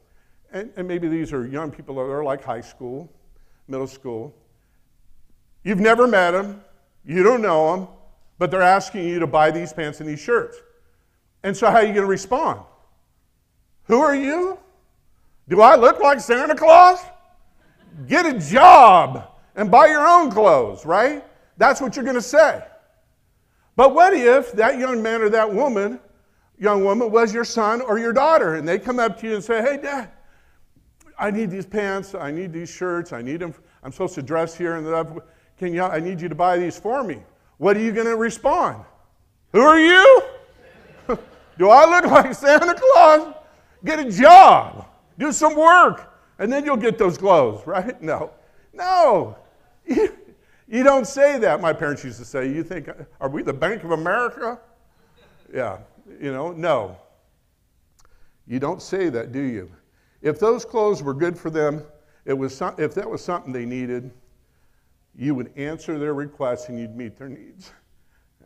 And, 0.51 0.71
and 0.77 0.87
maybe 0.87 1.07
these 1.07 1.33
are 1.33 1.45
young 1.45 1.71
people 1.71 1.95
that 1.95 2.01
are 2.01 2.23
like 2.23 2.43
high 2.43 2.61
school, 2.61 3.11
middle 3.67 3.87
school. 3.87 4.33
You've 5.63 5.79
never 5.79 6.07
met 6.07 6.31
them, 6.31 6.63
you 7.05 7.23
don't 7.23 7.41
know 7.41 7.75
them, 7.75 7.87
but 8.37 8.51
they're 8.51 8.61
asking 8.61 9.07
you 9.07 9.19
to 9.19 9.27
buy 9.27 9.51
these 9.51 9.73
pants 9.73 9.99
and 9.99 10.07
these 10.07 10.19
shirts. 10.19 10.57
And 11.43 11.55
so, 11.55 11.67
how 11.67 11.77
are 11.77 11.81
you 11.81 11.93
going 11.93 12.05
to 12.05 12.05
respond? 12.05 12.61
Who 13.85 13.99
are 13.99 14.15
you? 14.15 14.57
Do 15.49 15.61
I 15.61 15.75
look 15.75 15.99
like 15.99 16.19
Santa 16.19 16.55
Claus? 16.55 16.99
Get 18.07 18.25
a 18.25 18.37
job 18.37 19.29
and 19.55 19.71
buy 19.71 19.87
your 19.87 20.05
own 20.05 20.29
clothes, 20.29 20.85
right? 20.85 21.23
That's 21.57 21.81
what 21.81 21.95
you're 21.95 22.05
going 22.05 22.15
to 22.15 22.21
say. 22.21 22.63
But 23.75 23.93
what 23.95 24.13
if 24.13 24.51
that 24.53 24.77
young 24.77 25.01
man 25.01 25.21
or 25.21 25.29
that 25.29 25.51
woman, 25.51 25.99
young 26.59 26.83
woman, 26.83 27.11
was 27.11 27.33
your 27.33 27.45
son 27.45 27.81
or 27.81 27.97
your 27.97 28.13
daughter, 28.13 28.55
and 28.55 28.67
they 28.67 28.77
come 28.77 28.99
up 28.99 29.19
to 29.21 29.27
you 29.27 29.35
and 29.35 29.43
say, 29.43 29.61
Hey, 29.61 29.77
Dad, 29.81 30.11
I 31.17 31.31
need 31.31 31.49
these 31.49 31.65
pants, 31.65 32.13
I 32.13 32.31
need 32.31 32.51
these 32.51 32.69
shirts, 32.69 33.13
I 33.13 33.21
need 33.21 33.39
them. 33.39 33.53
I'm 33.83 33.91
supposed 33.91 34.15
to 34.15 34.21
dress 34.21 34.55
here 34.55 34.75
and. 34.75 35.21
Can 35.57 35.73
you, 35.73 35.81
I 35.81 35.99
need 35.99 36.21
you 36.21 36.29
to 36.29 36.35
buy 36.35 36.57
these 36.57 36.79
for 36.79 37.03
me. 37.03 37.19
What 37.57 37.75
are 37.75 37.79
you 37.79 37.91
going 37.91 38.05
to 38.05 38.15
respond? 38.15 38.83
Who 39.53 39.61
are 39.61 39.79
you? 39.79 40.23
Do 41.57 41.69
I 41.69 41.85
look 41.85 42.05
like 42.11 42.33
Santa 42.33 42.75
Claus? 42.75 43.33
Get 43.85 43.99
a 43.99 44.11
job, 44.11 44.87
do 45.17 45.31
some 45.31 45.55
work, 45.55 46.13
and 46.39 46.51
then 46.51 46.65
you'll 46.65 46.77
get 46.77 46.97
those 46.97 47.17
clothes, 47.17 47.61
right? 47.67 48.01
No. 48.01 48.31
No. 48.73 49.37
You, 49.85 50.83
don't 50.83 51.07
say 51.07 51.39
that, 51.39 51.61
my 51.61 51.71
parents 51.73 52.03
used 52.03 52.19
to 52.19 52.25
say. 52.25 52.51
You 52.51 52.63
think, 52.63 52.89
are 53.21 53.29
we 53.29 53.41
the 53.41 53.53
Bank 53.53 53.83
of 53.83 53.91
America? 53.91 54.59
Yeah, 55.53 55.79
you 56.19 56.31
know, 56.31 56.51
no. 56.51 56.97
You 58.45 58.59
don't 58.59 58.81
say 58.81 59.09
that, 59.09 59.31
do 59.31 59.41
you? 59.41 59.71
If 60.21 60.39
those 60.39 60.65
clothes 60.65 61.01
were 61.01 61.13
good 61.13 61.37
for 61.37 61.49
them, 61.49 61.83
it 62.25 62.33
was 62.33 62.55
some, 62.55 62.75
if 62.77 62.93
that 62.95 63.09
was 63.09 63.23
something 63.23 63.53
they 63.53 63.65
needed, 63.65 64.11
you 65.15 65.33
would 65.35 65.51
answer 65.55 65.97
their 65.97 66.13
requests 66.13 66.69
and 66.69 66.77
you'd 66.77 66.95
meet 66.95 67.17
their 67.17 67.29
needs. 67.29 67.71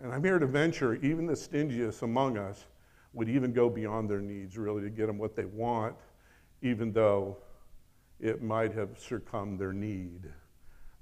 And 0.01 0.11
I'm 0.11 0.23
here 0.23 0.39
to 0.39 0.47
venture, 0.47 0.95
even 0.95 1.27
the 1.27 1.35
stingiest 1.35 2.01
among 2.01 2.37
us 2.37 2.65
would 3.13 3.29
even 3.29 3.53
go 3.53 3.69
beyond 3.69 4.09
their 4.09 4.19
needs, 4.19 4.57
really, 4.57 4.81
to 4.81 4.89
get 4.89 5.05
them 5.05 5.19
what 5.19 5.35
they 5.35 5.45
want, 5.45 5.95
even 6.63 6.91
though 6.91 7.37
it 8.19 8.41
might 8.41 8.73
have 8.73 8.97
succumbed 8.97 9.59
their 9.59 9.73
need, 9.73 10.31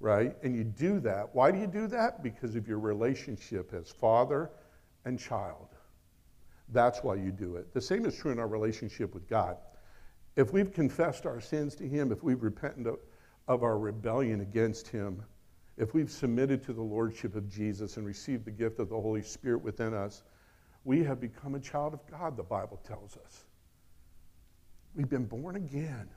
right? 0.01 0.35
And 0.43 0.53
you 0.53 0.65
do 0.65 0.99
that. 1.01 1.33
Why 1.33 1.49
do 1.49 1.59
you 1.59 1.67
do 1.67 1.87
that? 1.87 2.23
Because 2.23 2.57
of 2.57 2.67
your 2.67 2.79
relationship 2.79 3.73
as 3.73 3.89
father 3.89 4.51
and 5.05 5.17
child. 5.17 5.67
That's 6.69 7.01
why 7.01 7.15
you 7.15 7.31
do 7.31 7.55
it. 7.55 7.73
The 7.73 7.81
same 7.81 8.05
is 8.05 8.17
true 8.17 8.31
in 8.31 8.39
our 8.39 8.47
relationship 8.47 9.13
with 9.13 9.29
God. 9.29 9.57
If 10.35 10.51
we've 10.51 10.73
confessed 10.73 11.25
our 11.25 11.39
sins 11.39 11.73
to 11.75 11.87
Him, 11.87 12.11
if 12.11 12.21
we've 12.21 12.43
repented 12.43 12.87
of, 12.87 12.99
of 13.47 13.63
our 13.63 13.79
rebellion 13.79 14.41
against 14.41 14.89
Him, 14.89 15.23
if 15.79 15.93
we've 15.93 16.11
submitted 16.11 16.61
to 16.63 16.73
the 16.73 16.81
Lordship 16.81 17.35
of 17.35 17.49
Jesus 17.49 17.95
and 17.95 18.05
received 18.05 18.43
the 18.43 18.51
gift 18.51 18.79
of 18.79 18.89
the 18.89 18.99
Holy 18.99 19.23
Spirit 19.23 19.63
within 19.63 19.93
us, 19.93 20.23
we 20.83 21.03
have 21.03 21.21
become 21.21 21.55
a 21.55 21.59
child 21.59 21.93
of 21.93 22.01
God, 22.11 22.35
the 22.35 22.43
Bible 22.43 22.79
tells 22.85 23.17
us. 23.17 23.45
We've 24.93 25.09
been 25.09 25.25
born 25.25 25.55
again. 25.55 26.09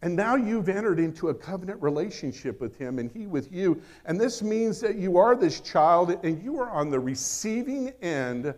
And 0.00 0.16
now 0.16 0.36
you've 0.36 0.70
entered 0.70 0.98
into 0.98 1.28
a 1.28 1.34
covenant 1.34 1.82
relationship 1.82 2.58
with 2.60 2.78
Him 2.78 2.98
and 2.98 3.10
He 3.10 3.26
with 3.26 3.52
you. 3.52 3.82
And 4.06 4.18
this 4.18 4.42
means 4.42 4.80
that 4.80 4.96
you 4.96 5.18
are 5.18 5.36
this 5.36 5.60
child 5.60 6.18
and 6.24 6.42
you 6.42 6.58
are 6.58 6.70
on 6.70 6.88
the 6.88 7.00
receiving 7.00 7.90
end 8.00 8.54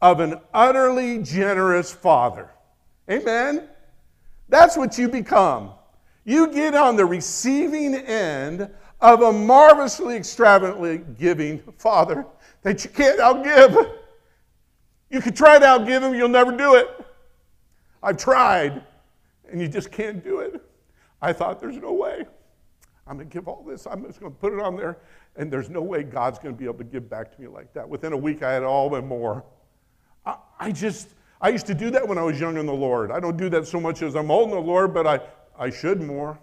of 0.00 0.20
an 0.20 0.40
utterly 0.54 1.22
generous 1.22 1.92
Father. 1.92 2.48
Amen? 3.10 3.68
That's 4.48 4.78
what 4.78 4.96
you 4.96 5.08
become. 5.08 5.72
You 6.24 6.52
get 6.52 6.74
on 6.74 6.96
the 6.96 7.04
receiving 7.04 7.94
end 7.94 8.70
of 9.02 9.20
a 9.20 9.32
marvelously 9.32 10.16
extravagantly 10.16 10.98
giving 11.18 11.58
Father 11.76 12.24
that 12.62 12.84
you 12.84 12.90
can't 12.90 13.18
outgive. 13.18 13.98
You 15.10 15.20
can 15.20 15.34
try 15.34 15.58
to 15.58 15.66
outgive 15.66 16.02
him, 16.02 16.14
you'll 16.14 16.28
never 16.28 16.56
do 16.56 16.76
it. 16.76 16.88
I've 18.00 18.16
tried, 18.16 18.82
and 19.50 19.60
you 19.60 19.68
just 19.68 19.90
can't 19.90 20.24
do 20.24 20.38
it. 20.38 20.62
I 21.20 21.32
thought, 21.32 21.60
there's 21.60 21.76
no 21.76 21.92
way. 21.92 22.24
I'm 23.06 23.16
going 23.16 23.28
to 23.28 23.32
give 23.32 23.48
all 23.48 23.64
this, 23.66 23.86
I'm 23.86 24.06
just 24.06 24.20
going 24.20 24.32
to 24.32 24.38
put 24.38 24.52
it 24.52 24.60
on 24.60 24.76
there, 24.76 24.98
and 25.36 25.52
there's 25.52 25.68
no 25.68 25.82
way 25.82 26.04
God's 26.04 26.38
going 26.38 26.54
to 26.54 26.58
be 26.58 26.64
able 26.64 26.78
to 26.78 26.84
give 26.84 27.10
back 27.10 27.34
to 27.34 27.40
me 27.40 27.48
like 27.48 27.74
that. 27.74 27.88
Within 27.88 28.12
a 28.12 28.16
week, 28.16 28.44
I 28.44 28.52
had 28.52 28.62
all 28.62 28.94
and 28.94 29.06
more. 29.06 29.44
I, 30.24 30.36
I 30.60 30.70
just, 30.70 31.08
I 31.40 31.48
used 31.48 31.66
to 31.66 31.74
do 31.74 31.90
that 31.90 32.06
when 32.06 32.18
I 32.18 32.22
was 32.22 32.38
young 32.38 32.56
in 32.56 32.66
the 32.66 32.72
Lord. 32.72 33.10
I 33.10 33.18
don't 33.18 33.36
do 33.36 33.50
that 33.50 33.66
so 33.66 33.80
much 33.80 34.02
as 34.02 34.14
I'm 34.14 34.30
old 34.30 34.50
in 34.50 34.54
the 34.54 34.62
Lord, 34.62 34.94
but 34.94 35.08
I, 35.08 35.20
I 35.58 35.70
should 35.70 36.00
more 36.00 36.38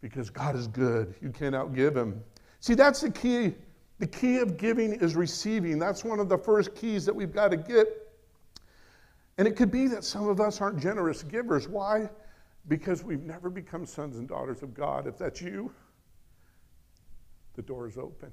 because 0.00 0.30
God 0.30 0.56
is 0.56 0.66
good. 0.68 1.14
You 1.20 1.30
can't 1.30 1.54
outgive 1.54 1.96
him. 1.96 2.22
See, 2.60 2.74
that's 2.74 3.00
the 3.00 3.10
key. 3.10 3.54
The 3.98 4.06
key 4.06 4.38
of 4.38 4.56
giving 4.56 4.92
is 4.92 5.16
receiving. 5.16 5.78
That's 5.78 6.04
one 6.04 6.20
of 6.20 6.28
the 6.28 6.38
first 6.38 6.74
keys 6.74 7.04
that 7.06 7.14
we've 7.14 7.32
got 7.32 7.50
to 7.50 7.56
get. 7.56 7.88
And 9.38 9.46
it 9.46 9.56
could 9.56 9.70
be 9.70 9.88
that 9.88 10.04
some 10.04 10.28
of 10.28 10.40
us 10.40 10.60
aren't 10.60 10.78
generous 10.78 11.22
givers. 11.22 11.68
Why? 11.68 12.08
Because 12.68 13.02
we've 13.02 13.22
never 13.22 13.50
become 13.50 13.86
sons 13.86 14.16
and 14.16 14.28
daughters 14.28 14.62
of 14.62 14.74
God. 14.74 15.06
If 15.06 15.18
that's 15.18 15.40
you, 15.40 15.72
the 17.54 17.62
door 17.62 17.88
is 17.88 17.96
open. 17.96 18.32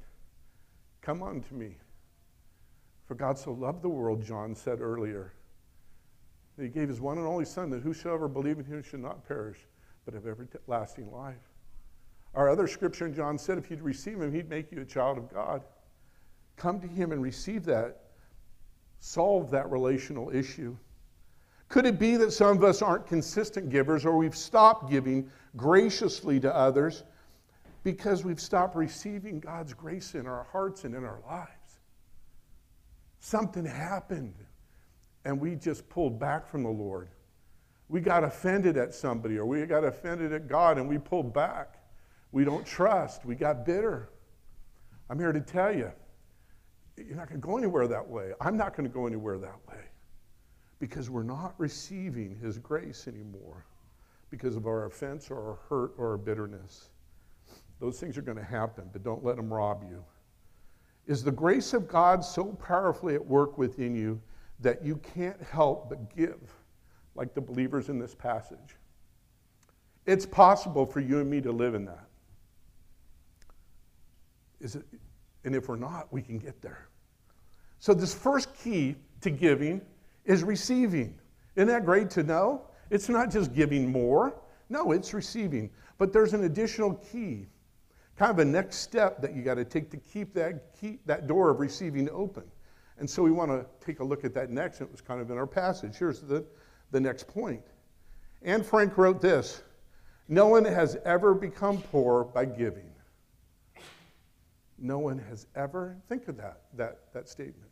Come 1.02 1.24
unto 1.24 1.56
me. 1.56 1.78
For 3.08 3.16
God 3.16 3.38
so 3.38 3.52
loved 3.52 3.84
the 3.84 3.90
world, 3.90 4.24
John 4.24 4.56
said 4.56 4.82
earlier, 4.82 5.34
that 6.58 6.64
he 6.64 6.70
gave 6.70 6.90
his 6.90 7.00
one 7.00 7.18
and 7.20 7.28
only 7.28 7.46
Son, 7.46 7.70
that 7.70 7.82
whosoever 7.82 8.28
believe 8.28 8.58
in 8.58 8.66
him 8.66 8.82
should 8.82 9.02
not 9.02 9.28
perish, 9.28 9.60
but 10.06 10.14
have 10.16 10.26
everlasting 10.26 11.12
life. 11.12 11.36
Our 12.36 12.50
other 12.50 12.68
scripture 12.68 13.06
in 13.06 13.14
John 13.14 13.38
said 13.38 13.58
if 13.58 13.72
you'd 13.72 13.82
receive 13.82 14.22
him, 14.22 14.34
he'd 14.34 14.50
make 14.50 14.72
you 14.72 14.82
a 14.82 14.86
child 14.86 15.18
of 15.18 15.34
God. 15.34 15.64
come 16.58 16.80
to 16.80 16.88
Him 16.88 17.12
and 17.12 17.22
receive 17.22 17.66
that, 17.66 18.02
solve 19.00 19.52
that 19.52 19.70
relational 19.70 20.34
issue. 20.34 20.76
Could 21.68 21.86
it 21.86 22.00
be 22.00 22.16
that 22.18 22.32
some 22.32 22.56
of 22.56 22.64
us 22.64 22.82
aren't 22.82 23.08
consistent 23.08 23.70
givers 23.70 24.06
or 24.06 24.16
we've 24.16 24.36
stopped 24.36 24.90
giving 24.90 25.30
graciously 25.58 26.40
to 26.42 26.56
others 26.56 27.04
because 27.84 28.24
we've 28.24 28.40
stopped 28.40 28.76
receiving 28.76 29.40
God's 29.40 29.74
grace 29.74 30.16
in 30.16 30.28
our 30.28 30.44
hearts 30.52 30.84
and 30.84 30.96
in 30.96 31.04
our 31.04 31.20
lives? 31.28 31.80
Something 33.20 33.66
happened 33.66 34.36
and 35.26 35.40
we 35.40 35.56
just 35.56 35.90
pulled 35.90 36.20
back 36.20 36.48
from 36.48 36.64
the 36.64 36.70
Lord. 36.70 37.10
We 37.90 38.00
got 38.00 38.24
offended 38.24 38.78
at 38.78 38.94
somebody 38.94 39.38
or 39.38 39.46
we 39.46 39.66
got 39.66 39.84
offended 39.84 40.32
at 40.32 40.48
God 40.48 40.78
and 40.78 40.88
we 40.88 40.98
pulled 40.98 41.34
back. 41.34 41.75
We 42.32 42.44
don't 42.44 42.66
trust. 42.66 43.26
We 43.26 43.36
got 43.36 43.66
bitter. 43.66 44.10
I'm 45.10 45.20
here 45.20 45.32
to 45.32 45.42
tell 45.42 45.74
you, 45.74 45.92
you're 46.98 47.16
not 47.16 47.28
going 47.30 47.42
to 47.42 47.46
go 47.46 47.58
anywhere 47.58 47.88
that 47.88 48.08
way. 48.08 48.34
I'm 48.42 48.58
not 48.58 48.76
going 48.76 48.88
to 48.88 48.94
go 48.94 49.06
anywhere 49.06 49.38
that 49.38 49.60
way 49.68 49.82
because 50.80 51.10
we're 51.10 51.24
not 51.24 51.54
receiving 51.58 52.36
His 52.42 52.58
grace 52.58 53.08
anymore 53.08 53.66
because 54.30 54.56
of 54.56 54.66
our 54.66 54.86
offense 54.86 55.30
or 55.30 55.38
our 55.38 55.60
hurt 55.70 55.94
or 55.98 56.12
our 56.12 56.18
bitterness. 56.18 56.90
Those 57.80 58.00
things 58.00 58.18
are 58.18 58.22
going 58.22 58.38
to 58.38 58.44
happen, 58.44 58.90
but 58.92 59.04
don't 59.04 59.24
let 59.24 59.36
them 59.36 59.54
rob 59.54 59.84
you. 59.90 60.04
Is 61.08 61.24
the 61.24 61.32
grace 61.32 61.74
of 61.74 61.88
God 61.88 62.24
so 62.24 62.46
powerfully 62.46 63.16
at 63.16 63.26
work 63.26 63.58
within 63.58 63.96
you 63.96 64.22
that 64.62 64.84
you 64.84 64.98
can't 64.98 65.42
help 65.44 65.90
but 65.90 66.16
give, 66.16 66.52
like 67.14 67.34
the 67.34 67.42
believers 67.42 67.90
in 67.90 68.00
this 68.00 68.16
passage? 68.16 68.78
It's 70.06 70.26
possible 70.26 70.86
for 70.86 71.00
you 71.00 71.20
and 71.20 71.30
me 71.30 71.42
to 71.42 71.52
live 71.52 71.76
in 71.76 71.86
that. 71.86 72.05
Is 74.60 74.76
it, 74.76 74.86
and 75.44 75.56
if 75.56 75.68
we're 75.70 75.76
not, 75.76 76.12
we 76.12 76.22
can 76.22 76.38
get 76.38 76.62
there. 76.62 76.90
So, 77.80 77.94
this 77.94 78.14
first 78.14 78.50
key 78.64 78.96
to 79.22 79.30
giving 79.30 79.82
is 80.26 80.44
receiving. 80.44 81.18
Isn't 81.56 81.68
that 81.68 81.86
great 81.86 82.10
to 82.12 82.24
know? 82.24 82.64
It's 82.90 83.10
not 83.10 83.32
just 83.32 83.54
giving 83.54 83.92
more, 83.92 84.36
no, 84.70 84.92
it's 84.92 85.14
receiving. 85.14 85.70
But 85.98 86.12
there's 86.12 86.34
an 86.34 86.44
additional 86.44 86.96
key, 86.96 87.48
kind 88.18 88.32
of 88.32 88.40
a 88.40 88.46
next 88.46 88.78
step 88.78 89.22
that 89.22 89.36
you 89.36 89.42
got 89.42 89.56
to 89.56 89.66
take 89.66 89.90
to 89.92 89.98
keep 89.98 90.34
that, 90.34 90.76
key, 90.80 91.00
that 91.06 91.28
door 91.28 91.50
of 91.50 91.60
receiving 91.60 92.10
open. 92.12 92.44
And 92.98 93.10
so 93.10 93.24
we 93.24 93.32
want 93.32 93.52
to 93.52 93.66
take 93.86 94.00
a 94.00 94.04
look 94.04 94.24
at 94.24 94.34
that 94.34 94.50
next. 94.50 94.82
It 94.82 94.92
was 94.92 95.02
kind 95.02 95.22
of 95.22 95.30
in 95.30 95.38
our 95.38 95.48
passage. 95.48 95.96
Here's 95.98 96.22
the, 96.22 96.46
the 96.92 97.00
next 97.00 97.28
point. 97.28 97.62
Anne 98.42 98.64
Frank 98.64 98.98
wrote 98.98 99.22
this 99.22 99.64
No 100.28 100.48
one 100.48 100.66
has 100.66 100.98
ever 101.06 101.34
become 101.34 101.82
poor 101.82 102.24
by 102.24 102.46
giving. 102.46 102.90
No 104.78 105.00
one 105.00 105.18
has 105.30 105.48
ever, 105.56 105.98
think 106.10 106.28
of 106.28 106.38
that, 106.38 106.62
that, 106.74 107.14
that 107.14 107.30
statement. 107.30 107.70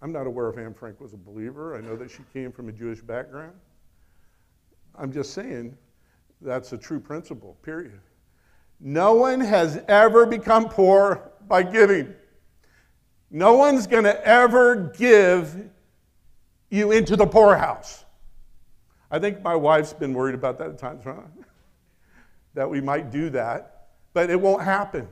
I'm 0.00 0.12
not 0.12 0.26
aware 0.26 0.50
if 0.50 0.58
Anne 0.58 0.74
Frank 0.74 1.00
was 1.00 1.12
a 1.12 1.16
believer. 1.16 1.76
I 1.76 1.80
know 1.80 1.96
that 1.96 2.10
she 2.10 2.22
came 2.32 2.50
from 2.50 2.68
a 2.68 2.72
Jewish 2.72 3.00
background. 3.00 3.54
I'm 4.96 5.12
just 5.12 5.32
saying 5.32 5.76
that's 6.40 6.72
a 6.72 6.78
true 6.78 7.00
principle, 7.00 7.56
period. 7.62 8.00
No 8.80 9.14
one 9.14 9.40
has 9.40 9.80
ever 9.86 10.26
become 10.26 10.68
poor 10.68 11.30
by 11.46 11.62
giving. 11.62 12.14
No 13.30 13.54
one's 13.54 13.86
going 13.86 14.04
to 14.04 14.26
ever 14.26 14.92
give 14.98 15.70
you 16.68 16.90
into 16.90 17.16
the 17.16 17.26
poorhouse. 17.26 18.04
I 19.10 19.18
think 19.18 19.40
my 19.42 19.54
wife's 19.54 19.92
been 19.92 20.14
worried 20.14 20.34
about 20.34 20.58
that 20.58 20.70
at 20.70 20.78
times, 20.78 21.04
huh? 21.04 21.20
that 22.54 22.68
we 22.68 22.80
might 22.80 23.10
do 23.10 23.30
that, 23.30 23.71
but 24.14 24.30
it 24.30 24.40
won't 24.40 24.62
happen. 24.62 25.08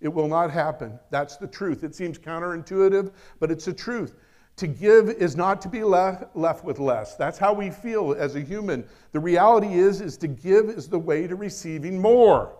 It 0.00 0.08
will 0.08 0.28
not 0.28 0.50
happen. 0.50 0.98
That's 1.10 1.36
the 1.36 1.46
truth. 1.46 1.84
It 1.84 1.94
seems 1.94 2.18
counterintuitive, 2.18 3.12
but 3.38 3.50
it's 3.50 3.66
the 3.66 3.72
truth. 3.72 4.16
To 4.56 4.66
give 4.66 5.08
is 5.08 5.36
not 5.36 5.60
to 5.62 5.68
be 5.68 5.82
left, 5.82 6.36
left 6.36 6.64
with 6.64 6.78
less. 6.78 7.16
That's 7.16 7.38
how 7.38 7.52
we 7.52 7.70
feel 7.70 8.14
as 8.18 8.36
a 8.36 8.40
human. 8.40 8.84
The 9.12 9.20
reality 9.20 9.74
is, 9.74 10.00
is 10.00 10.16
to 10.18 10.28
give 10.28 10.66
is 10.68 10.88
the 10.88 10.98
way 10.98 11.26
to 11.26 11.34
receiving 11.34 11.98
more. 11.98 12.56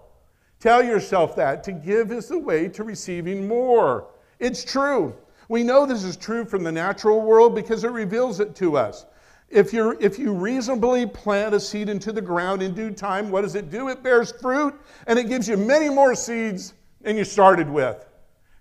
Tell 0.60 0.82
yourself 0.82 1.34
that. 1.36 1.64
To 1.64 1.72
give 1.72 2.12
is 2.12 2.28
the 2.28 2.38
way 2.38 2.68
to 2.68 2.84
receiving 2.84 3.48
more. 3.48 4.06
It's 4.38 4.64
true. 4.64 5.14
We 5.48 5.62
know 5.62 5.84
this 5.84 6.04
is 6.04 6.16
true 6.16 6.44
from 6.44 6.62
the 6.62 6.72
natural 6.72 7.22
world 7.22 7.54
because 7.54 7.84
it 7.84 7.90
reveals 7.90 8.40
it 8.40 8.54
to 8.56 8.76
us. 8.76 9.06
If, 9.50 9.72
you 9.72 9.96
if 10.00 10.16
you 10.16 10.32
reasonably 10.32 11.06
plant 11.06 11.54
a 11.54 11.60
seed 11.60 11.88
into 11.88 12.12
the 12.12 12.22
ground 12.22 12.62
in 12.62 12.72
due 12.72 12.92
time, 12.92 13.30
what 13.30 13.42
does 13.42 13.56
it 13.56 13.68
do? 13.68 13.88
It 13.88 14.02
bears 14.02 14.30
fruit 14.30 14.74
and 15.08 15.18
it 15.18 15.28
gives 15.28 15.48
you 15.48 15.56
many 15.56 15.88
more 15.88 16.14
seeds 16.14 16.74
than 17.00 17.16
you 17.16 17.24
started 17.24 17.68
with. 17.68 18.06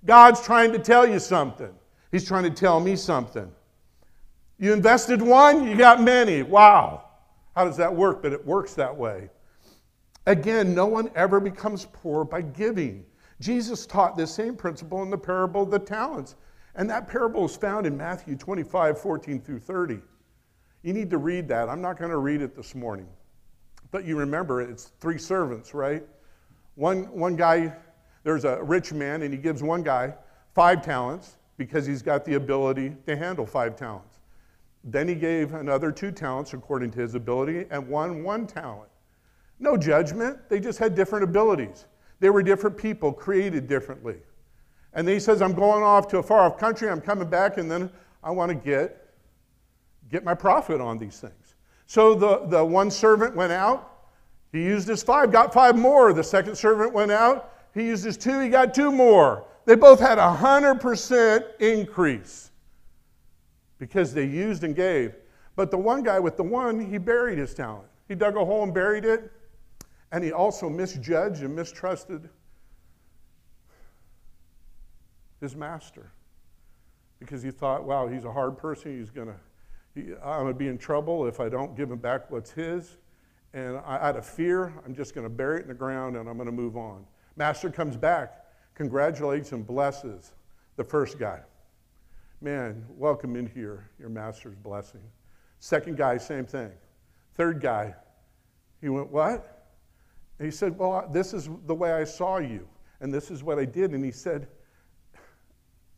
God's 0.06 0.42
trying 0.42 0.72
to 0.72 0.80
tell 0.80 1.08
you 1.08 1.20
something. 1.20 1.74
He's 2.12 2.26
trying 2.26 2.44
to 2.44 2.50
tell 2.50 2.80
me 2.80 2.96
something. 2.96 3.52
You 4.58 4.74
invested 4.74 5.22
one, 5.22 5.68
you 5.68 5.78
got 5.78 6.02
many. 6.02 6.42
Wow. 6.42 7.06
How 7.56 7.66
does 7.66 7.78
that 7.78 7.94
work? 7.94 8.24
But 8.24 8.34
it 8.34 8.44
works 8.44 8.74
that 8.74 8.96
way. 8.96 9.30
Again, 10.26 10.74
no 10.74 10.88
one 10.88 11.12
ever 11.16 11.40
becomes 11.40 11.86
poor 11.94 12.24
by 12.24 12.42
giving. 12.42 13.06
Jesus 13.40 13.86
taught 13.86 14.18
this 14.18 14.34
same 14.34 14.56
principle 14.56 15.04
in 15.04 15.10
the 15.10 15.18
parable 15.18 15.64
of 15.64 15.72
the 15.72 15.80
talents. 15.80 16.36
And 16.76 16.90
that 16.90 17.08
parable 17.08 17.46
is 17.46 17.56
found 17.56 17.86
in 17.86 17.96
Matthew 17.96 18.36
25, 18.36 19.00
14 19.00 19.42
through 19.42 19.60
30. 19.60 20.00
You 20.82 20.94
need 20.94 21.10
to 21.10 21.18
read 21.18 21.48
that. 21.50 21.70
I'm 21.70 21.82
not 21.82 21.98
going 21.98 22.12
to 22.12 22.18
read 22.18 22.42
it 22.42 22.56
this 22.56 22.74
morning. 22.76 23.08
But 23.92 24.06
you 24.06 24.18
remember 24.18 24.62
it's 24.62 24.92
three 25.00 25.18
servants, 25.18 25.74
right? 25.74 26.04
One, 26.76 27.04
one 27.12 27.36
guy 27.36 27.74
there's 28.24 28.46
a 28.46 28.62
rich 28.64 28.94
man, 28.94 29.22
and 29.22 29.34
he 29.34 29.40
gives 29.40 29.64
one 29.64 29.82
guy 29.82 30.14
five 30.54 30.84
talents 30.84 31.38
because 31.58 31.86
he's 31.86 32.02
got 32.02 32.26
the 32.26 32.36
ability 32.36 32.96
to 33.08 33.16
handle 33.16 33.46
five 33.46 33.76
talents. 33.76 34.20
Then 34.84 35.08
he 35.08 35.16
gave 35.16 35.54
another 35.54 35.92
two 35.92 36.12
talents 36.12 36.54
according 36.54 36.92
to 36.92 37.00
his 37.00 37.16
ability, 37.16 37.66
and 37.70 37.88
one 37.88 38.24
one 38.24 38.48
talent. 38.48 38.90
No 39.60 39.76
judgment, 39.78 40.38
they 40.48 40.60
just 40.60 40.80
had 40.80 40.96
different 40.96 41.24
abilities. 41.24 41.86
They 42.20 42.30
were 42.30 42.44
different 42.44 42.78
people, 42.78 43.12
created 43.12 43.68
differently. 43.68 44.18
And 44.94 45.08
he 45.08 45.20
says, 45.20 45.42
I'm 45.42 45.54
going 45.54 45.84
off 45.84 46.08
to 46.10 46.20
a 46.20 46.24
far 46.24 46.40
off 46.42 46.58
country, 46.58 46.90
I'm 46.90 47.02
coming 47.02 47.30
back, 47.30 47.58
and 47.58 47.70
then 47.70 47.90
I 48.24 48.32
want 48.32 48.50
to 48.50 48.56
get, 48.56 49.09
get 50.10 50.24
my 50.24 50.34
profit 50.34 50.82
on 50.82 50.98
these 50.98 51.20
things. 51.20 51.56
So 51.86 52.14
the, 52.14 52.46
the 52.46 52.64
one 52.64 52.92
servant 52.92 53.36
went 53.36 53.52
out, 53.52 53.90
he 54.52 54.64
used 54.64 54.88
his 54.88 55.04
five, 55.04 55.32
got 55.32 55.54
five 55.54 55.78
more. 55.78 56.12
The 56.14 56.24
second 56.24 56.56
servant 56.56 56.94
went 56.94 57.12
out, 57.12 57.54
he 57.74 57.86
used 57.86 58.04
his 58.04 58.18
two, 58.18 58.40
he 58.40 58.50
got 58.50 58.74
two 58.74 58.92
more. 58.92 59.46
They 59.66 59.76
both 59.76 60.00
had 60.00 60.18
a 60.18 60.36
100% 60.36 61.60
increase 61.60 62.52
because 63.78 64.14
they 64.14 64.26
used 64.26 64.64
and 64.64 64.76
gave. 64.76 65.16
But 65.56 65.72
the 65.72 65.78
one 65.78 66.04
guy 66.04 66.20
with 66.20 66.38
the 66.38 66.44
one, 66.44 66.80
he 66.80 66.98
buried 66.98 67.38
his 67.38 67.54
talent. 67.54 67.88
He 68.08 68.16
dug 68.16 68.36
a 68.36 68.44
hole 68.44 68.64
and 68.64 68.74
buried 68.74 69.06
it, 69.06 69.32
and 70.12 70.24
he 70.24 70.32
also 70.32 70.70
misjudged 70.70 71.44
and 71.44 71.56
mistrusted 71.56 72.30
his 75.40 75.56
master 75.56 76.12
because 77.20 77.44
he 77.44 77.52
thought, 77.52 77.84
wow, 77.84 78.08
he's 78.08 78.26
a 78.26 78.32
hard 78.32 78.58
person. 78.58 78.98
He's 78.98 79.10
going 79.10 79.28
to, 79.28 79.36
I'm 79.96 80.42
going 80.42 80.48
to 80.48 80.54
be 80.54 80.68
in 80.68 80.78
trouble 80.78 81.26
if 81.28 81.40
I 81.40 81.50
don't 81.50 81.76
give 81.76 81.92
him 81.92 81.98
back 81.98 82.30
what's 82.30 82.52
his. 82.52 82.98
And 83.54 83.78
out 83.78 84.16
of 84.16 84.26
fear, 84.26 84.74
I'm 84.86 84.94
just 84.94 85.16
going 85.16 85.26
to 85.26 85.30
bury 85.30 85.60
it 85.60 85.64
in 85.64 85.68
the 85.70 85.74
ground 85.74 86.16
and 86.16 86.30
I'm 86.30 86.36
going 86.36 86.46
to 86.46 86.52
move 86.52 86.78
on. 86.78 87.06
Master 87.36 87.70
comes 87.70 87.98
back, 87.98 88.46
congratulates 88.76 89.52
and 89.52 89.66
blesses 89.66 90.34
the 90.76 90.84
first 90.84 91.18
guy. 91.18 91.40
Man, 92.42 92.86
welcome 92.90 93.36
in 93.36 93.48
here, 93.48 93.90
your 94.00 94.10
master's 94.10 94.56
blessing. 94.56 95.02
Second 95.60 95.98
guy, 95.98 96.18
same 96.18 96.46
thing. 96.46 96.72
Third 97.36 97.60
guy, 97.60 97.96
he 98.80 98.90
went, 98.90 99.12
What? 99.12 99.66
And 100.38 100.46
he 100.46 100.52
said, 100.52 100.78
Well, 100.78 101.10
this 101.12 101.34
is 101.34 101.50
the 101.66 101.76
way 101.76 101.92
I 101.92 102.04
saw 102.04 102.38
you, 102.38 102.68
and 103.02 103.14
this 103.14 103.30
is 103.30 103.44
what 103.44 103.60
I 103.60 103.66
did. 103.66 103.92
And 103.92 104.06
he 104.06 104.12
said, 104.12 104.48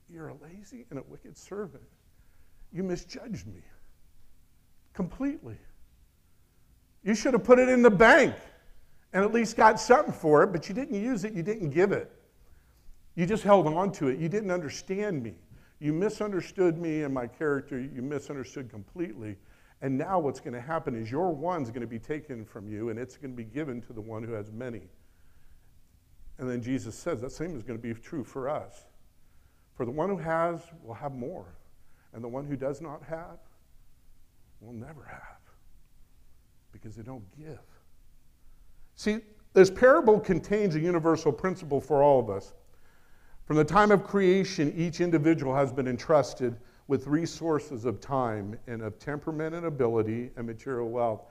You're 0.09 0.29
a 0.29 0.35
lazy 0.41 0.85
and 0.89 0.97
a 0.97 1.03
wicked 1.03 1.37
servant. 1.37 1.83
You 2.71 2.83
misjudged 2.83 3.45
me 3.45 3.61
completely. 4.93 5.57
You 7.03 7.15
should 7.15 7.33
have 7.33 7.43
put 7.43 7.59
it 7.59 7.69
in 7.69 7.81
the 7.81 7.91
bank 7.91 8.35
and 9.13 9.23
at 9.23 9.33
least 9.33 9.57
got 9.57 9.79
something 9.79 10.13
for 10.13 10.43
it, 10.43 10.47
but 10.47 10.69
you 10.69 10.75
didn't 10.75 11.01
use 11.01 11.23
it, 11.23 11.33
you 11.33 11.43
didn't 11.43 11.71
give 11.71 11.91
it. 11.91 12.11
You 13.15 13.25
just 13.25 13.43
held 13.43 13.67
on 13.67 13.91
to 13.93 14.07
it. 14.07 14.19
You 14.19 14.29
didn't 14.29 14.51
understand 14.51 15.21
me. 15.21 15.33
You 15.79 15.93
misunderstood 15.93 16.77
me 16.77 17.03
and 17.03 17.13
my 17.13 17.27
character. 17.27 17.79
You 17.79 18.01
misunderstood 18.01 18.69
completely. 18.69 19.35
And 19.81 19.97
now 19.97 20.19
what's 20.19 20.39
going 20.39 20.53
to 20.53 20.61
happen 20.61 20.95
is 20.95 21.11
your 21.11 21.31
one's 21.31 21.69
going 21.69 21.81
to 21.81 21.87
be 21.87 21.99
taken 21.99 22.45
from 22.45 22.69
you 22.69 22.89
and 22.89 22.99
it's 22.99 23.17
going 23.17 23.31
to 23.31 23.35
be 23.37 23.43
given 23.43 23.81
to 23.81 23.93
the 23.93 24.01
one 24.01 24.23
who 24.23 24.31
has 24.33 24.51
many. 24.51 24.83
And 26.37 26.49
then 26.49 26.61
Jesus 26.61 26.95
says 26.95 27.19
that 27.21 27.31
same 27.31 27.55
is 27.55 27.63
going 27.63 27.79
to 27.79 27.81
be 27.81 27.93
true 27.99 28.23
for 28.23 28.47
us. 28.47 28.85
For 29.73 29.85
the 29.85 29.91
one 29.91 30.09
who 30.09 30.17
has 30.17 30.61
will 30.83 30.93
have 30.93 31.13
more, 31.13 31.45
and 32.13 32.23
the 32.23 32.27
one 32.27 32.45
who 32.45 32.55
does 32.55 32.81
not 32.81 33.01
have 33.03 33.39
will 34.61 34.73
never 34.73 35.03
have 35.03 35.39
because 36.71 36.95
they 36.95 37.03
don't 37.03 37.25
give. 37.37 37.59
See, 38.95 39.19
this 39.53 39.69
parable 39.69 40.19
contains 40.19 40.75
a 40.75 40.79
universal 40.79 41.31
principle 41.31 41.81
for 41.81 42.01
all 42.01 42.19
of 42.19 42.29
us. 42.29 42.53
From 43.45 43.57
the 43.57 43.65
time 43.65 43.91
of 43.91 44.03
creation, 44.03 44.73
each 44.77 45.01
individual 45.01 45.53
has 45.53 45.73
been 45.73 45.87
entrusted 45.87 46.55
with 46.87 47.07
resources 47.07 47.85
of 47.85 47.99
time 47.99 48.57
and 48.67 48.81
of 48.81 48.99
temperament 48.99 49.55
and 49.55 49.65
ability 49.65 50.29
and 50.37 50.45
material 50.45 50.89
wealth. 50.89 51.21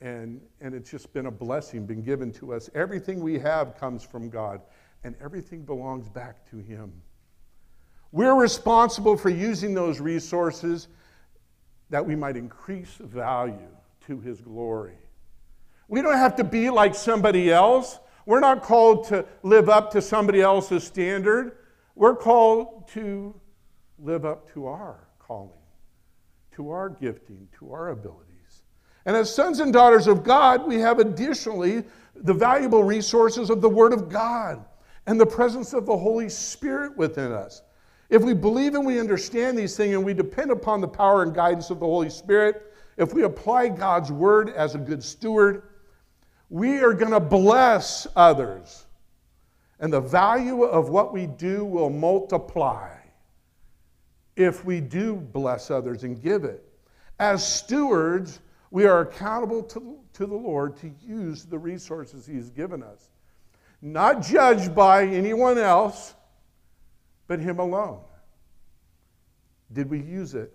And, 0.00 0.40
and 0.60 0.74
it's 0.74 0.90
just 0.90 1.12
been 1.12 1.26
a 1.26 1.30
blessing, 1.30 1.86
been 1.86 2.02
given 2.02 2.32
to 2.34 2.54
us. 2.54 2.70
Everything 2.74 3.20
we 3.20 3.38
have 3.38 3.76
comes 3.76 4.02
from 4.02 4.30
God, 4.30 4.60
and 5.04 5.14
everything 5.20 5.62
belongs 5.62 6.08
back 6.08 6.48
to 6.50 6.58
Him. 6.58 6.92
We're 8.12 8.40
responsible 8.40 9.16
for 9.16 9.28
using 9.28 9.74
those 9.74 10.00
resources 10.00 10.88
that 11.90 12.04
we 12.04 12.14
might 12.14 12.36
increase 12.36 12.94
value 13.00 13.68
to 14.06 14.20
His 14.20 14.40
glory. 14.40 14.98
We 15.88 16.02
don't 16.02 16.16
have 16.18 16.36
to 16.36 16.44
be 16.44 16.70
like 16.70 16.94
somebody 16.94 17.50
else. 17.50 17.98
We're 18.26 18.40
not 18.40 18.62
called 18.62 19.06
to 19.08 19.24
live 19.42 19.68
up 19.68 19.90
to 19.92 20.02
somebody 20.02 20.42
else's 20.42 20.84
standard. 20.84 21.58
We're 21.94 22.16
called 22.16 22.88
to 22.88 23.34
live 23.98 24.24
up 24.24 24.52
to 24.52 24.66
our 24.66 25.08
calling, 25.18 25.50
to 26.56 26.70
our 26.70 26.90
gifting, 26.90 27.48
to 27.58 27.72
our 27.72 27.90
abilities. 27.90 28.62
And 29.06 29.16
as 29.16 29.34
sons 29.34 29.60
and 29.60 29.72
daughters 29.72 30.06
of 30.06 30.22
God, 30.22 30.66
we 30.66 30.76
have 30.76 30.98
additionally 30.98 31.84
the 32.14 32.34
valuable 32.34 32.84
resources 32.84 33.48
of 33.48 33.62
the 33.62 33.68
Word 33.68 33.92
of 33.92 34.10
God 34.10 34.64
and 35.06 35.18
the 35.18 35.26
presence 35.26 35.72
of 35.72 35.86
the 35.86 35.96
Holy 35.96 36.28
Spirit 36.28 36.96
within 36.96 37.32
us. 37.32 37.62
If 38.10 38.22
we 38.22 38.32
believe 38.32 38.74
and 38.74 38.86
we 38.86 38.98
understand 38.98 39.58
these 39.58 39.76
things 39.76 39.94
and 39.94 40.04
we 40.04 40.14
depend 40.14 40.50
upon 40.50 40.80
the 40.80 40.88
power 40.88 41.22
and 41.22 41.34
guidance 41.34 41.70
of 41.70 41.80
the 41.80 41.86
Holy 41.86 42.10
Spirit, 42.10 42.72
if 42.96 43.12
we 43.12 43.22
apply 43.22 43.68
God's 43.68 44.10
Word 44.10 44.50
as 44.50 44.74
a 44.74 44.78
good 44.78 45.02
steward, 45.02 45.62
we 46.50 46.78
are 46.80 46.94
going 46.94 47.12
to 47.12 47.20
bless 47.20 48.06
others. 48.16 48.86
And 49.80 49.92
the 49.92 50.00
value 50.00 50.64
of 50.64 50.88
what 50.88 51.12
we 51.12 51.26
do 51.26 51.64
will 51.64 51.90
multiply 51.90 52.88
if 54.36 54.64
we 54.64 54.80
do 54.80 55.16
bless 55.16 55.70
others 55.70 56.04
and 56.04 56.20
give 56.22 56.44
it. 56.44 56.64
As 57.18 57.46
stewards, 57.46 58.40
we 58.70 58.86
are 58.86 59.00
accountable 59.00 59.62
to, 59.64 59.98
to 60.14 60.26
the 60.26 60.34
Lord 60.34 60.76
to 60.78 60.90
use 61.04 61.44
the 61.44 61.58
resources 61.58 62.26
He's 62.26 62.50
given 62.50 62.82
us, 62.82 63.10
not 63.82 64.22
judged 64.22 64.74
by 64.74 65.04
anyone 65.04 65.58
else, 65.58 66.14
but 67.28 67.38
Him 67.38 67.60
alone. 67.60 68.00
Did 69.72 69.88
we 69.88 70.00
use 70.00 70.34
it? 70.34 70.52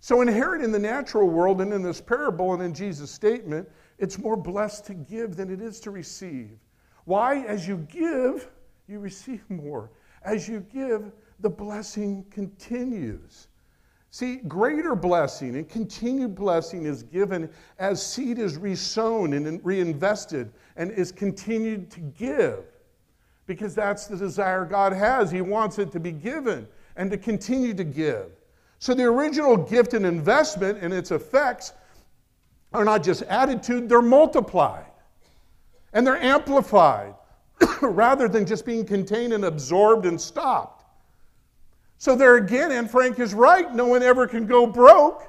So, 0.00 0.20
inherent 0.20 0.62
in 0.62 0.72
the 0.72 0.78
natural 0.78 1.28
world 1.28 1.60
and 1.60 1.72
in 1.72 1.82
this 1.82 2.00
parable 2.00 2.52
and 2.52 2.62
in 2.62 2.74
Jesus' 2.74 3.10
statement, 3.10 3.68
it's 3.98 4.18
more 4.18 4.36
blessed 4.36 4.84
to 4.86 4.94
give 4.94 5.36
than 5.36 5.50
it 5.50 5.62
is 5.62 5.80
to 5.80 5.90
receive. 5.90 6.58
Why? 7.04 7.38
As 7.46 7.66
you 7.66 7.78
give, 7.90 8.50
you 8.86 8.98
receive 8.98 9.42
more. 9.48 9.90
As 10.22 10.48
you 10.48 10.60
give, 10.60 11.12
the 11.40 11.50
blessing 11.50 12.26
continues. 12.30 13.48
See, 14.10 14.36
greater 14.36 14.94
blessing 14.94 15.56
and 15.56 15.68
continued 15.68 16.34
blessing 16.34 16.86
is 16.86 17.02
given 17.02 17.50
as 17.78 18.04
seed 18.04 18.38
is 18.38 18.56
resown 18.56 19.34
and 19.34 19.60
reinvested 19.64 20.52
and 20.76 20.90
is 20.90 21.12
continued 21.12 21.90
to 21.90 22.00
give. 22.00 22.64
Because 23.46 23.74
that's 23.74 24.06
the 24.06 24.16
desire 24.16 24.64
God 24.64 24.92
has. 24.92 25.30
He 25.30 25.40
wants 25.40 25.78
it 25.78 25.92
to 25.92 26.00
be 26.00 26.12
given 26.12 26.66
and 26.96 27.10
to 27.10 27.16
continue 27.16 27.74
to 27.74 27.84
give. 27.84 28.30
So 28.78 28.94
the 28.94 29.04
original 29.04 29.56
gift 29.56 29.94
and 29.94 30.04
investment 30.04 30.78
and 30.82 30.92
its 30.92 31.10
effects 31.10 31.72
are 32.72 32.84
not 32.84 33.02
just 33.02 33.20
to, 33.20 33.86
they're 33.86 34.02
multiplied 34.02 34.86
and 35.92 36.06
they're 36.06 36.22
amplified 36.22 37.14
rather 37.80 38.28
than 38.28 38.44
just 38.44 38.66
being 38.66 38.84
contained 38.84 39.32
and 39.32 39.44
absorbed 39.44 40.06
and 40.06 40.20
stopped. 40.20 40.84
So, 41.98 42.14
there 42.14 42.36
again, 42.36 42.70
Anne 42.70 42.88
Frank 42.88 43.18
is 43.18 43.32
right, 43.32 43.74
no 43.74 43.86
one 43.86 44.02
ever 44.02 44.26
can 44.26 44.46
go 44.46 44.66
broke 44.66 45.22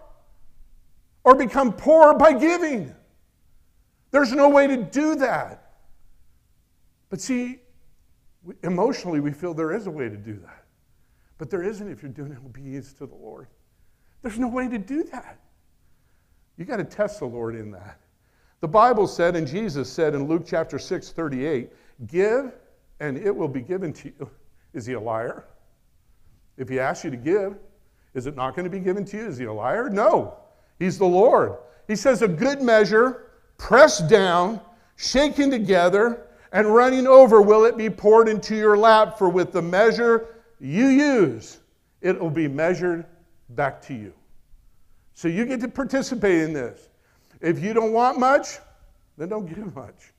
or 1.24 1.36
become 1.36 1.72
poor 1.72 2.14
by 2.14 2.34
giving. 2.34 2.94
There's 4.12 4.34
no 4.34 4.50
way 4.50 4.68
to 4.68 4.78
do 4.78 5.16
that. 5.16 5.72
But 7.10 7.22
see, 7.22 7.60
emotionally, 8.64 9.20
we 9.20 9.32
feel 9.32 9.54
there 9.54 9.74
is 9.74 9.88
a 9.88 9.92
way 9.92 10.10
to 10.10 10.18
do 10.18 10.34
that. 10.46 10.66
But 11.38 11.50
there 11.50 11.64
isn't 11.64 11.90
if 11.90 12.02
you're 12.02 12.12
doing 12.12 12.32
it 12.32 12.38
obedience 12.38 12.94
to 12.94 13.06
the 13.06 13.16
Lord. 13.16 13.48
There's 14.22 14.40
no 14.40 14.48
way 14.48 14.68
to 14.68 14.78
do 14.78 15.04
that. 15.06 15.40
You 16.58 16.66
got 16.66 16.78
to 16.78 16.84
test 16.84 17.20
the 17.20 17.26
Lord 17.26 17.56
in 17.56 17.72
that. 17.72 18.00
The 18.60 18.68
Bible 18.68 19.08
said, 19.08 19.36
and 19.36 19.46
Jesus 19.46 19.92
said 19.92 20.16
in 20.16 20.28
Luke 20.28 20.44
chapter 20.46 20.80
6, 20.80 21.12
38, 21.12 21.72
give 22.08 22.54
and 23.00 23.18
it 23.18 23.36
will 23.36 23.48
be 23.48 23.62
given 23.62 23.94
to 23.94 24.08
you. 24.08 24.30
Is 24.74 24.86
he 24.86 24.94
a 24.94 25.00
liar? 25.00 25.46
If 26.58 26.68
he 26.68 26.80
asks 26.80 27.06
you 27.06 27.12
to 27.12 27.18
give, 27.18 27.56
is 28.16 28.26
it 28.26 28.36
not 28.36 28.56
going 28.56 28.64
to 28.64 28.70
be 28.72 28.80
given 28.80 29.06
to 29.06 29.18
you? 29.18 29.28
Is 29.28 29.38
he 29.38 29.46
a 29.46 29.54
liar? 29.54 29.90
No. 29.90 30.36
He's 30.80 30.98
the 30.98 31.06
Lord. 31.06 31.58
He 31.88 31.96
says, 31.96 32.24
a 32.24 32.28
good 32.28 32.62
measure, 32.62 33.30
pressed 33.58 34.10
down, 34.10 34.60
shaken 34.96 35.52
together, 35.52 36.27
and 36.52 36.74
running 36.74 37.08
over 37.08 37.42
will 37.42 37.66
it 37.66 37.78
be 37.78 37.90
poured 37.90 38.28
into 38.28 38.56
your 38.56 38.78
lap, 38.78 39.18
for 39.18 39.30
with 39.30 39.52
the 39.52 39.62
measure 39.62 40.36
you 40.60 40.88
use, 40.88 41.60
it 42.02 42.20
will 42.20 42.30
be 42.30 42.48
measured 42.48 43.06
back 43.50 43.82
to 43.84 43.94
you. 43.94 44.14
So 45.14 45.28
you 45.28 45.46
get 45.46 45.60
to 45.62 45.68
participate 45.68 46.42
in 46.42 46.54
this. 46.54 46.90
If 47.42 47.60
you 47.60 47.74
don't 47.74 47.94
want 47.94 48.20
much, 48.20 48.60
then 49.18 49.30
don't 49.30 49.46
give 49.46 49.76
much. 49.76 50.14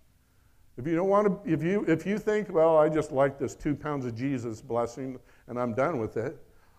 If 0.76 0.86
you 0.86 0.94
don't 0.94 1.08
want 1.08 1.44
to, 1.44 1.52
if 1.52 1.62
you 1.62 1.84
if 1.88 2.06
you 2.06 2.18
think, 2.18 2.52
well, 2.52 2.76
I 2.78 2.88
just 2.88 3.10
like 3.10 3.38
this 3.38 3.54
two 3.54 3.74
pounds 3.74 4.06
of 4.06 4.14
Jesus 4.14 4.60
blessing 4.60 5.18
and 5.48 5.58
I'm 5.58 5.74
done 5.74 5.98
with 5.98 6.16
it, 6.16 6.36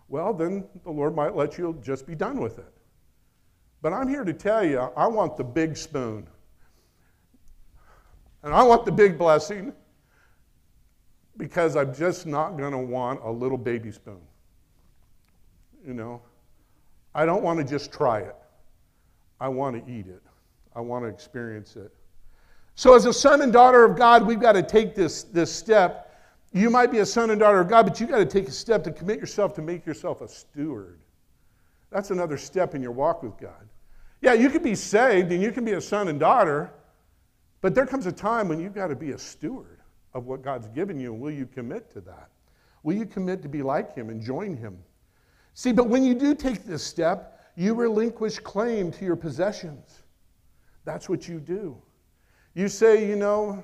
well, 0.08 0.34
then 0.34 0.66
the 0.84 0.92
Lord 0.92 1.16
might 1.16 1.36
let 1.36 1.58
you 1.58 1.78
just 1.82 2.08
be 2.08 2.16
done 2.16 2.40
with 2.40 2.60
it. 2.60 2.74
But 3.82 3.94
I'm 3.94 4.08
here 4.08 4.24
to 4.24 4.34
tell 4.34 4.64
you, 4.64 4.80
I 4.80 5.08
want 5.08 5.38
the 5.38 5.44
big 5.44 5.76
spoon. 5.76 6.28
And 8.44 8.54
I 8.54 8.64
want 8.64 8.86
the 8.86 8.92
big 8.92 9.18
blessing 9.18 9.74
because 11.38 11.76
I'm 11.76 11.94
just 11.94 12.26
not 12.26 12.58
going 12.58 12.72
to 12.72 12.78
want 12.78 13.22
a 13.24 13.32
little 13.32 13.58
baby 13.58 13.92
spoon. 13.92 14.22
You 15.86 15.94
know, 15.94 16.22
I 17.16 17.26
don't 17.26 17.44
want 17.44 17.60
to 17.60 17.66
just 17.66 17.92
try 17.92 18.20
it. 18.20 18.36
I 19.40 19.48
want 19.48 19.86
to 19.86 19.92
eat 19.92 20.08
it. 20.08 20.22
I 20.76 20.82
want 20.82 21.06
to 21.06 21.10
experience 21.10 21.76
it. 21.76 21.92
So, 22.76 22.96
as 22.96 23.06
a 23.06 23.14
son 23.14 23.42
and 23.42 23.52
daughter 23.52 23.84
of 23.84 23.98
God, 23.98 24.26
we've 24.26 24.40
got 24.40 24.54
to 24.54 24.64
take 24.64 24.96
this, 24.96 25.24
this 25.24 25.54
step. 25.54 26.06
You 26.54 26.70
might 26.70 26.92
be 26.92 27.00
a 27.00 27.06
son 27.06 27.30
and 27.30 27.40
daughter 27.40 27.60
of 27.60 27.68
God, 27.68 27.86
but 27.86 28.00
you've 28.00 28.10
got 28.10 28.20
to 28.20 28.26
take 28.26 28.48
a 28.48 28.52
step 28.52 28.84
to 28.86 28.92
commit 28.92 29.20
yourself 29.20 29.54
to 29.56 29.62
make 29.62 29.86
yourself 29.86 30.22
a 30.22 30.28
steward. 30.28 31.00
That's 31.92 32.12
another 32.12 32.38
step 32.38 32.76
in 32.76 32.82
your 32.82 32.92
walk 32.92 33.24
with 33.24 33.38
God. 33.38 33.68
Yeah, 34.22 34.34
you 34.34 34.50
can 34.50 34.64
be 34.64 34.76
saved 34.76 35.32
and 35.32 35.42
you 35.42 35.52
can 35.52 35.66
be 35.66 35.74
a 35.74 35.82
son 35.82 36.08
and 36.08 36.20
daughter, 36.20 36.72
but 37.62 37.76
there 37.76 37.86
comes 37.86 38.06
a 38.06 38.12
time 38.12 38.48
when 38.48 38.60
you've 38.60 38.74
got 38.74 38.88
to 38.88 38.96
be 38.96 39.12
a 39.12 39.18
steward 39.18 39.80
of 40.14 40.26
what 40.26 40.42
God's 40.42 40.68
given 40.70 41.00
you. 41.00 41.14
Will 41.14 41.32
you 41.32 41.46
commit 41.46 41.92
to 41.92 42.02
that? 42.02 42.30
Will 42.84 42.96
you 42.96 43.06
commit 43.06 43.42
to 43.42 43.50
be 43.50 43.62
like 43.62 43.94
Him 43.94 44.10
and 44.10 44.22
join 44.22 44.56
Him? 44.56 44.78
See, 45.54 45.72
but 45.72 45.90
when 45.90 46.04
you 46.04 46.14
do 46.14 46.34
take 46.34 46.66
this 46.66 46.84
step, 46.84 47.52
you 47.56 47.74
relinquish 47.74 48.40
claim 48.40 48.92
to 48.94 49.06
your 49.06 49.18
possessions. 49.18 50.04
That's 50.86 51.10
what 51.10 51.28
you 51.28 51.40
do. 51.40 51.78
You 52.54 52.70
say, 52.70 53.08
you 53.08 53.16
know, 53.16 53.64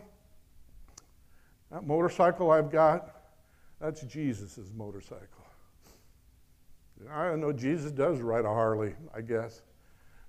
that 1.72 1.88
motorcycle 1.88 2.52
I've 2.52 2.70
got, 2.70 3.16
that's 3.80 4.02
Jesus' 4.02 4.72
motorcycle. 4.76 5.28
I 7.12 7.30
don't 7.30 7.42
know, 7.42 7.52
Jesus 7.52 7.92
does 7.92 8.20
ride 8.20 8.46
a 8.46 8.50
Harley, 8.50 8.94
I 9.14 9.22
guess. 9.22 9.62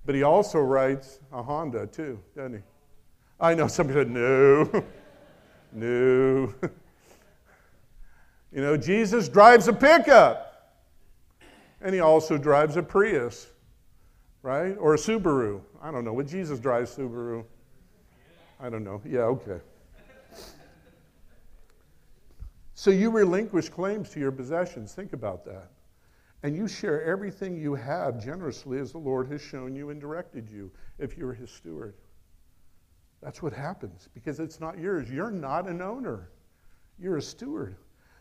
But 0.05 0.15
he 0.15 0.23
also 0.23 0.61
rides 0.61 1.21
a 1.33 1.43
Honda 1.43 1.87
too, 1.87 2.21
doesn't 2.35 2.55
he? 2.55 2.63
I 3.38 3.55
know 3.55 3.68
somebody 3.68 4.01
said, 4.01 4.11
no, 4.11 4.85
no. 5.72 6.55
you 8.53 8.61
know, 8.61 8.77
Jesus 8.77 9.29
drives 9.29 9.68
a 9.68 9.72
pickup. 9.72 10.42
And 11.83 11.94
he 11.94 12.01
also 12.01 12.38
drives 12.38 12.77
a 12.77 12.83
Prius, 12.83 13.49
right? 14.42 14.77
Or 14.79 14.94
a 14.94 14.96
Subaru. 14.96 15.61
I 15.83 15.90
don't 15.90 16.05
know. 16.05 16.14
Would 16.14 16.27
Jesus 16.27 16.59
drive 16.59 16.87
Subaru? 16.87 17.44
I 18.59 18.70
don't 18.70 18.83
know. 18.83 19.03
Yeah, 19.05 19.20
okay. 19.20 19.61
So 22.75 22.90
you 22.90 23.11
relinquish 23.11 23.68
claims 23.68 24.11
to 24.11 24.20
your 24.20 24.33
possessions. 24.33 24.92
Think 24.92 25.12
about 25.12 25.44
that. 25.44 25.70
And 26.42 26.55
you 26.55 26.68
share 26.68 27.03
everything 27.03 27.57
you 27.57 27.75
have 27.75 28.22
generously 28.22 28.79
as 28.79 28.92
the 28.92 28.99
Lord 28.99 29.29
has 29.33 29.40
shown 29.40 29.75
you 29.75 29.90
and 29.90 30.01
directed 30.01 30.49
you 30.49 30.70
if 30.99 31.16
you're 31.16 31.33
his 31.33 31.51
steward. 31.51 31.94
That's 33.23 33.43
what 33.43 33.53
happens 33.53 34.09
because 34.15 34.41
it's 34.41 34.61
not 34.61 34.79
yours. 34.79 35.11
You're 35.11 35.31
not 35.31 35.69
an 35.69 35.83
owner, 35.83 36.31
you're 36.99 37.17
a 37.17 37.23
steward. 37.23 37.77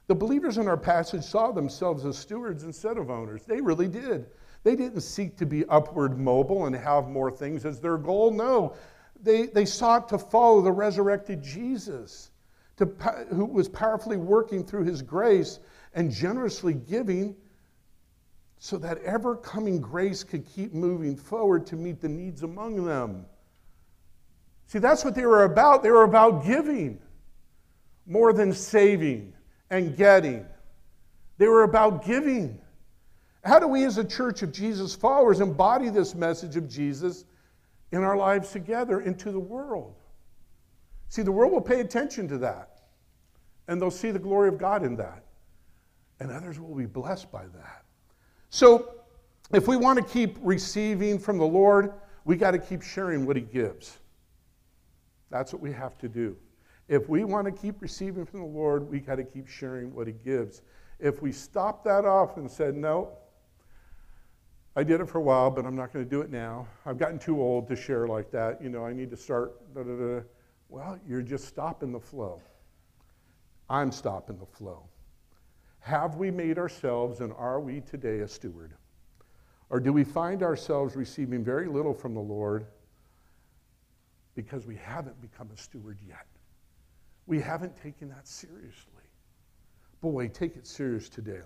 The 0.07 0.15
believers 0.15 0.57
in 0.59 0.67
our 0.67 0.77
passage 0.77 1.23
saw 1.23 1.51
themselves 1.51 2.05
as 2.05 2.17
stewards 2.17 2.63
instead 2.63 2.97
of 2.97 3.09
owners. 3.09 3.43
They 3.43 3.59
really 3.59 3.87
did. 3.87 4.27
They 4.63 4.75
didn't 4.75 5.01
seek 5.01 5.35
to 5.37 5.45
be 5.45 5.65
upward 5.65 6.17
mobile 6.17 6.65
and 6.65 6.75
have 6.75 7.07
more 7.07 7.31
things 7.31 7.65
as 7.65 7.79
their 7.79 7.97
goal. 7.97 8.31
No, 8.31 8.75
they, 9.21 9.47
they 9.47 9.65
sought 9.65 10.07
to 10.09 10.17
follow 10.17 10.61
the 10.61 10.71
resurrected 10.71 11.41
Jesus, 11.41 12.31
to, 12.77 12.85
who 13.31 13.45
was 13.45 13.67
powerfully 13.67 14.17
working 14.17 14.63
through 14.63 14.83
his 14.83 15.01
grace 15.01 15.59
and 15.93 16.11
generously 16.11 16.73
giving 16.73 17.35
so 18.59 18.77
that 18.77 18.97
ever 19.03 19.35
coming 19.35 19.79
grace 19.79 20.23
could 20.23 20.45
keep 20.45 20.73
moving 20.73 21.15
forward 21.15 21.65
to 21.67 21.75
meet 21.75 22.01
the 22.01 22.09
needs 22.09 22.43
among 22.43 22.85
them. 22.85 23.25
See, 24.67 24.79
that's 24.79 25.05
what 25.05 25.15
they 25.15 25.25
were 25.25 25.43
about. 25.43 25.83
They 25.83 25.91
were 25.91 26.03
about 26.03 26.45
giving 26.45 26.99
more 28.05 28.33
than 28.33 28.53
saving 28.53 29.33
and 29.69 29.95
getting. 29.95 30.45
They 31.37 31.47
were 31.47 31.63
about 31.63 32.05
giving. 32.05 32.59
How 33.43 33.59
do 33.59 33.67
we, 33.67 33.83
as 33.83 33.97
a 33.97 34.03
church 34.03 34.41
of 34.41 34.51
Jesus 34.51 34.95
followers, 34.95 35.39
embody 35.39 35.89
this 35.89 36.15
message 36.15 36.55
of 36.55 36.67
Jesus 36.67 37.25
in 37.91 38.03
our 38.03 38.17
lives 38.17 38.51
together 38.51 39.01
into 39.01 39.31
the 39.31 39.39
world? 39.39 39.95
See, 41.09 41.21
the 41.21 41.31
world 41.31 41.51
will 41.51 41.61
pay 41.61 41.81
attention 41.81 42.27
to 42.29 42.37
that, 42.39 42.81
and 43.67 43.79
they'll 43.79 43.91
see 43.91 44.11
the 44.11 44.19
glory 44.19 44.49
of 44.49 44.57
God 44.57 44.83
in 44.83 44.95
that, 44.95 45.23
and 46.19 46.31
others 46.31 46.59
will 46.59 46.75
be 46.75 46.87
blessed 46.87 47.31
by 47.31 47.43
that. 47.43 47.85
So, 48.49 48.95
if 49.53 49.67
we 49.67 49.77
want 49.77 49.99
to 49.99 50.03
keep 50.03 50.37
receiving 50.41 51.19
from 51.19 51.37
the 51.37 51.45
Lord, 51.45 51.93
we 52.23 52.35
got 52.35 52.51
to 52.51 52.59
keep 52.59 52.81
sharing 52.81 53.27
what 53.27 53.35
He 53.35 53.43
gives. 53.43 53.99
That's 55.35 55.51
what 55.51 55.61
we 55.61 55.73
have 55.73 55.97
to 55.97 56.07
do. 56.07 56.37
If 56.87 57.09
we 57.09 57.25
want 57.25 57.45
to 57.45 57.51
keep 57.51 57.81
receiving 57.81 58.25
from 58.25 58.39
the 58.39 58.45
Lord, 58.45 58.89
we 58.89 59.01
got 59.01 59.15
to 59.15 59.25
keep 59.25 59.49
sharing 59.49 59.93
what 59.93 60.07
He 60.07 60.13
gives. 60.13 60.61
If 60.97 61.21
we 61.21 61.33
stop 61.33 61.83
that 61.83 62.05
off 62.05 62.37
and 62.37 62.49
said, 62.49 62.73
no, 62.73 63.11
I 64.77 64.83
did 64.85 65.01
it 65.01 65.09
for 65.09 65.17
a 65.17 65.21
while, 65.21 65.51
but 65.51 65.65
I'm 65.65 65.75
not 65.75 65.91
going 65.91 66.05
to 66.05 66.09
do 66.09 66.21
it 66.21 66.31
now. 66.31 66.67
I've 66.85 66.97
gotten 66.97 67.19
too 67.19 67.41
old 67.41 67.67
to 67.67 67.75
share 67.75 68.07
like 68.07 68.31
that. 68.31 68.63
You 68.63 68.69
know, 68.69 68.85
I 68.85 68.93
need 68.93 69.09
to 69.09 69.17
start. 69.17 69.73
Da, 69.75 69.83
da, 69.83 69.97
da. 69.97 70.21
Well, 70.69 70.97
you're 71.05 71.21
just 71.21 71.49
stopping 71.49 71.91
the 71.91 71.99
flow. 71.99 72.41
I'm 73.69 73.91
stopping 73.91 74.39
the 74.39 74.45
flow. 74.45 74.83
Have 75.79 76.15
we 76.15 76.31
made 76.31 76.57
ourselves 76.57 77.19
and 77.19 77.33
are 77.33 77.59
we 77.59 77.81
today 77.81 78.19
a 78.19 78.27
steward? 78.29 78.73
Or 79.69 79.81
do 79.81 79.91
we 79.91 80.05
find 80.05 80.43
ourselves 80.43 80.95
receiving 80.95 81.43
very 81.43 81.67
little 81.67 81.93
from 81.93 82.13
the 82.13 82.21
Lord 82.21 82.67
because 84.35 84.65
we 84.65 84.75
haven't 84.75 85.19
become 85.21 85.49
a 85.53 85.57
steward 85.57 85.97
yet? 86.07 86.27
We 87.27 87.39
haven't 87.39 87.75
taken 87.81 88.09
that 88.09 88.27
seriously. 88.27 88.91
Boy, 90.01 90.27
take 90.27 90.55
it 90.55 90.67
serious 90.67 91.09
today. 91.09 91.39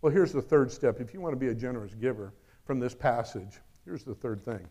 Well, 0.00 0.12
here's 0.12 0.32
the 0.32 0.42
third 0.42 0.70
step. 0.70 1.00
If 1.00 1.12
you 1.12 1.20
want 1.20 1.32
to 1.32 1.38
be 1.38 1.48
a 1.48 1.54
generous 1.54 1.94
giver 1.94 2.32
from 2.64 2.80
this 2.80 2.94
passage, 2.94 3.58
here's 3.84 4.04
the 4.04 4.14
third 4.14 4.44
thing. 4.44 4.66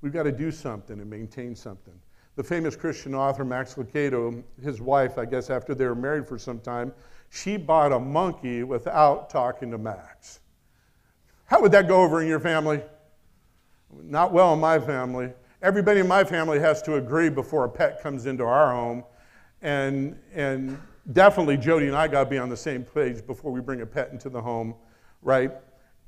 We've 0.00 0.12
got 0.12 0.24
to 0.24 0.32
do 0.32 0.50
something 0.50 1.00
and 1.00 1.08
maintain 1.08 1.54
something. 1.54 1.94
The 2.36 2.42
famous 2.42 2.74
Christian 2.74 3.14
author 3.14 3.44
Max 3.44 3.74
Lucado, 3.74 4.42
his 4.62 4.80
wife, 4.80 5.18
I 5.18 5.24
guess 5.24 5.50
after 5.50 5.74
they 5.74 5.86
were 5.86 5.94
married 5.94 6.26
for 6.26 6.36
some 6.36 6.58
time, 6.58 6.92
she 7.30 7.56
bought 7.56 7.92
a 7.92 7.98
monkey 7.98 8.64
without 8.64 9.30
talking 9.30 9.70
to 9.70 9.78
Max. 9.78 10.40
How 11.46 11.60
would 11.62 11.72
that 11.72 11.88
go 11.88 12.02
over 12.02 12.20
in 12.20 12.28
your 12.28 12.40
family? 12.40 12.82
Not 14.02 14.32
well 14.32 14.52
in 14.52 14.60
my 14.60 14.78
family. 14.78 15.32
Everybody 15.64 16.00
in 16.00 16.06
my 16.06 16.24
family 16.24 16.58
has 16.60 16.82
to 16.82 16.96
agree 16.96 17.30
before 17.30 17.64
a 17.64 17.68
pet 17.70 18.02
comes 18.02 18.26
into 18.26 18.44
our 18.44 18.74
home. 18.74 19.02
And, 19.62 20.14
and 20.34 20.78
definitely 21.14 21.56
Jody 21.56 21.86
and 21.86 21.96
I 21.96 22.06
got 22.06 22.24
to 22.24 22.28
be 22.28 22.36
on 22.36 22.50
the 22.50 22.56
same 22.56 22.82
page 22.82 23.26
before 23.26 23.50
we 23.50 23.62
bring 23.62 23.80
a 23.80 23.86
pet 23.86 24.10
into 24.12 24.28
the 24.28 24.42
home, 24.42 24.74
right? 25.22 25.52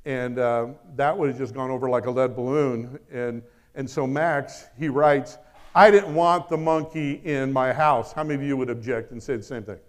And 0.05 0.37
uh, 0.37 0.67
that 0.95 1.17
would 1.17 1.29
have 1.29 1.39
just 1.39 1.55
gone 1.55 1.71
over 1.71 1.89
like 1.89 2.05
a 2.05 2.11
lead 2.11 2.35
balloon. 2.35 2.99
And, 3.11 3.41
and 3.73 3.89
so 3.89 4.05
Max, 4.05 4.67
he 4.77 4.89
writes, 4.89 5.39
I 5.73 5.89
didn't 5.89 6.13
want 6.13 6.49
the 6.49 6.57
monkey 6.57 7.13
in 7.23 7.51
my 7.51 7.73
house. 7.73 8.13
How 8.13 8.23
many 8.23 8.35
of 8.35 8.43
you 8.43 8.57
would 8.57 8.69
object 8.69 9.11
and 9.11 9.21
say 9.21 9.37
the 9.37 9.41
same 9.41 9.63
thing? 9.63 9.79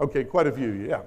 Okay, 0.00 0.24
quite 0.24 0.48
a 0.48 0.52
few, 0.52 0.72
yeah. 0.72 1.02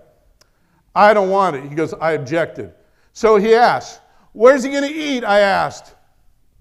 I 0.95 1.13
don't 1.13 1.29
want 1.29 1.57
it. 1.57 1.63
He 1.65 1.75
goes, 1.75 1.93
I 1.93 2.13
objected. 2.13 2.73
So 3.11 3.35
he 3.35 3.53
asked, 3.53 3.99
Where's 4.31 4.63
he 4.63 4.69
going 4.69 4.89
to 4.89 4.97
eat? 4.97 5.25
I 5.25 5.39
asked. 5.39 5.95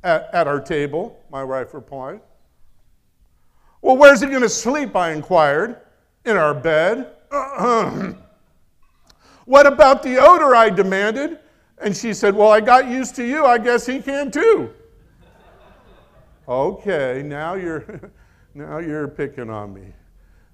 At, 0.06 0.30
at 0.32 0.46
our 0.46 0.60
table, 0.60 1.18
my 1.32 1.42
wife 1.42 1.74
replied. 1.74 2.20
Well, 3.82 3.96
where's 3.96 4.20
he 4.20 4.28
going 4.28 4.42
to 4.42 4.48
sleep? 4.48 4.94
I 4.94 5.10
inquired. 5.10 5.80
In 6.24 6.36
our 6.36 6.54
bed. 6.54 7.16
what 9.46 9.66
about 9.66 10.04
the 10.04 10.16
odor? 10.18 10.54
I 10.54 10.70
demanded. 10.70 11.40
And 11.78 11.96
she 11.96 12.14
said, 12.14 12.36
Well, 12.36 12.50
I 12.50 12.60
got 12.60 12.86
used 12.86 13.16
to 13.16 13.24
you. 13.24 13.46
I 13.46 13.58
guess 13.58 13.84
he 13.84 14.00
can 14.00 14.30
too. 14.30 14.72
Okay, 16.48 17.24
now 17.24 17.54
you're, 17.54 18.12
now 18.54 18.78
you're 18.78 19.08
picking 19.08 19.50
on 19.50 19.74
me. 19.74 19.92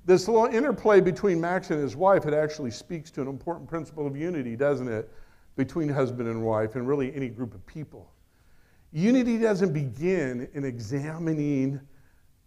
This 0.06 0.28
little 0.28 0.46
interplay 0.46 1.02
between 1.02 1.38
Max 1.38 1.70
and 1.70 1.78
his 1.78 1.94
wife, 1.94 2.24
it 2.24 2.32
actually 2.32 2.70
speaks 2.70 3.10
to 3.10 3.20
an 3.20 3.28
important 3.28 3.68
principle 3.68 4.06
of 4.06 4.16
unity, 4.16 4.56
doesn't 4.56 4.88
it? 4.88 5.12
Between 5.56 5.90
husband 5.90 6.30
and 6.30 6.42
wife, 6.42 6.74
and 6.74 6.88
really 6.88 7.14
any 7.14 7.28
group 7.28 7.52
of 7.52 7.66
people. 7.66 8.08
Unity 8.92 9.38
doesn't 9.38 9.72
begin 9.72 10.48
in 10.52 10.64
examining 10.64 11.80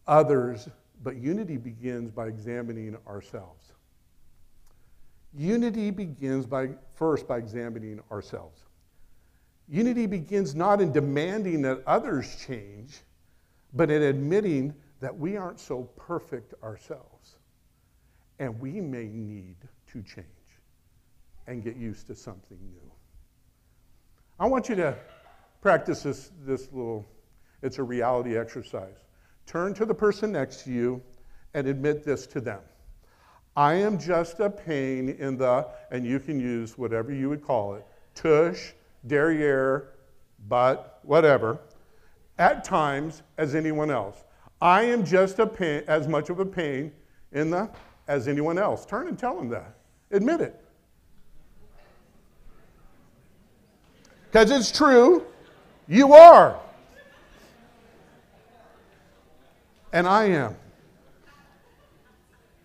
others, 0.06 0.70
but 1.04 1.16
unity 1.16 1.58
begins 1.58 2.12
by 2.12 2.28
examining 2.28 2.96
ourselves. 3.08 3.74
Unity 5.34 5.92
begins 5.92 6.46
by 6.46 6.70
first 6.94 7.28
by 7.28 7.38
examining 7.38 8.00
ourselves. 8.12 8.64
Unity 9.68 10.06
begins 10.06 10.54
not 10.54 10.80
in 10.80 10.92
demanding 10.92 11.62
that 11.64 11.82
others 11.88 12.46
change, 12.46 13.02
but 13.74 13.90
in 13.90 14.04
admitting 14.04 14.74
that 15.02 15.18
we 15.18 15.36
aren't 15.36 15.60
so 15.60 15.84
perfect 15.98 16.54
ourselves 16.64 17.36
and 18.40 18.58
we 18.60 18.80
may 18.80 19.08
need 19.08 19.56
to 19.88 20.02
change 20.04 20.28
and 21.48 21.64
get 21.64 21.76
used 21.76 22.08
to 22.08 22.16
something 22.16 22.58
new. 22.62 22.92
I 24.40 24.46
want 24.48 24.70
you 24.70 24.76
to 24.76 24.98
practice 25.66 26.04
this, 26.04 26.30
this 26.46 26.72
little, 26.72 27.04
it's 27.64 27.80
a 27.80 27.84
reality 27.84 28.38
exercise. 28.38 28.98
Turn 29.48 29.74
to 29.74 29.84
the 29.84 29.96
person 29.96 30.32
next 30.32 30.64
to 30.66 30.70
you 30.70 31.02
and 31.56 31.66
admit 31.66 32.06
this 32.06 32.28
to 32.28 32.40
them. 32.40 32.60
I 33.58 33.74
am 33.74 33.98
just 33.98 34.40
a 34.42 34.48
pain 34.48 35.10
in 35.10 35.40
the, 35.40 35.68
and 35.90 36.06
you 36.06 36.20
can 36.20 36.40
use 36.40 36.78
whatever 36.78 37.12
you 37.12 37.30
would 37.30 37.44
call 37.44 37.74
it, 37.74 37.84
tush, 38.14 38.74
derriere, 39.08 39.94
butt, 40.48 41.00
whatever 41.02 41.58
at 42.38 42.64
times 42.64 43.24
as 43.40 43.56
anyone 43.56 43.90
else. 43.90 44.24
I 44.62 44.84
am 44.84 45.04
just 45.04 45.40
a 45.40 45.48
pain, 45.48 45.82
as 45.88 46.08
much 46.08 46.30
of 46.30 46.40
a 46.40 46.46
pain 46.46 46.92
in 47.32 47.50
the 47.50 47.72
as 48.08 48.28
anyone 48.28 48.60
else. 48.60 48.86
Turn 48.86 49.08
and 49.08 49.18
tell 49.18 49.36
them 49.36 49.50
that. 49.50 49.74
Admit 50.12 50.42
it. 50.42 50.64
Because 54.32 54.52
it's 54.52 54.72
true, 54.72 55.26
you 55.88 56.14
are. 56.14 56.60
And 59.94 60.08
I 60.08 60.26
am. 60.26 60.56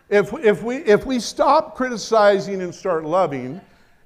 If, 0.08 0.32
if, 0.34 0.62
we, 0.62 0.76
if 0.78 1.06
we 1.06 1.20
stop 1.20 1.76
criticizing 1.76 2.62
and 2.62 2.74
start 2.74 3.04
loving, 3.04 3.60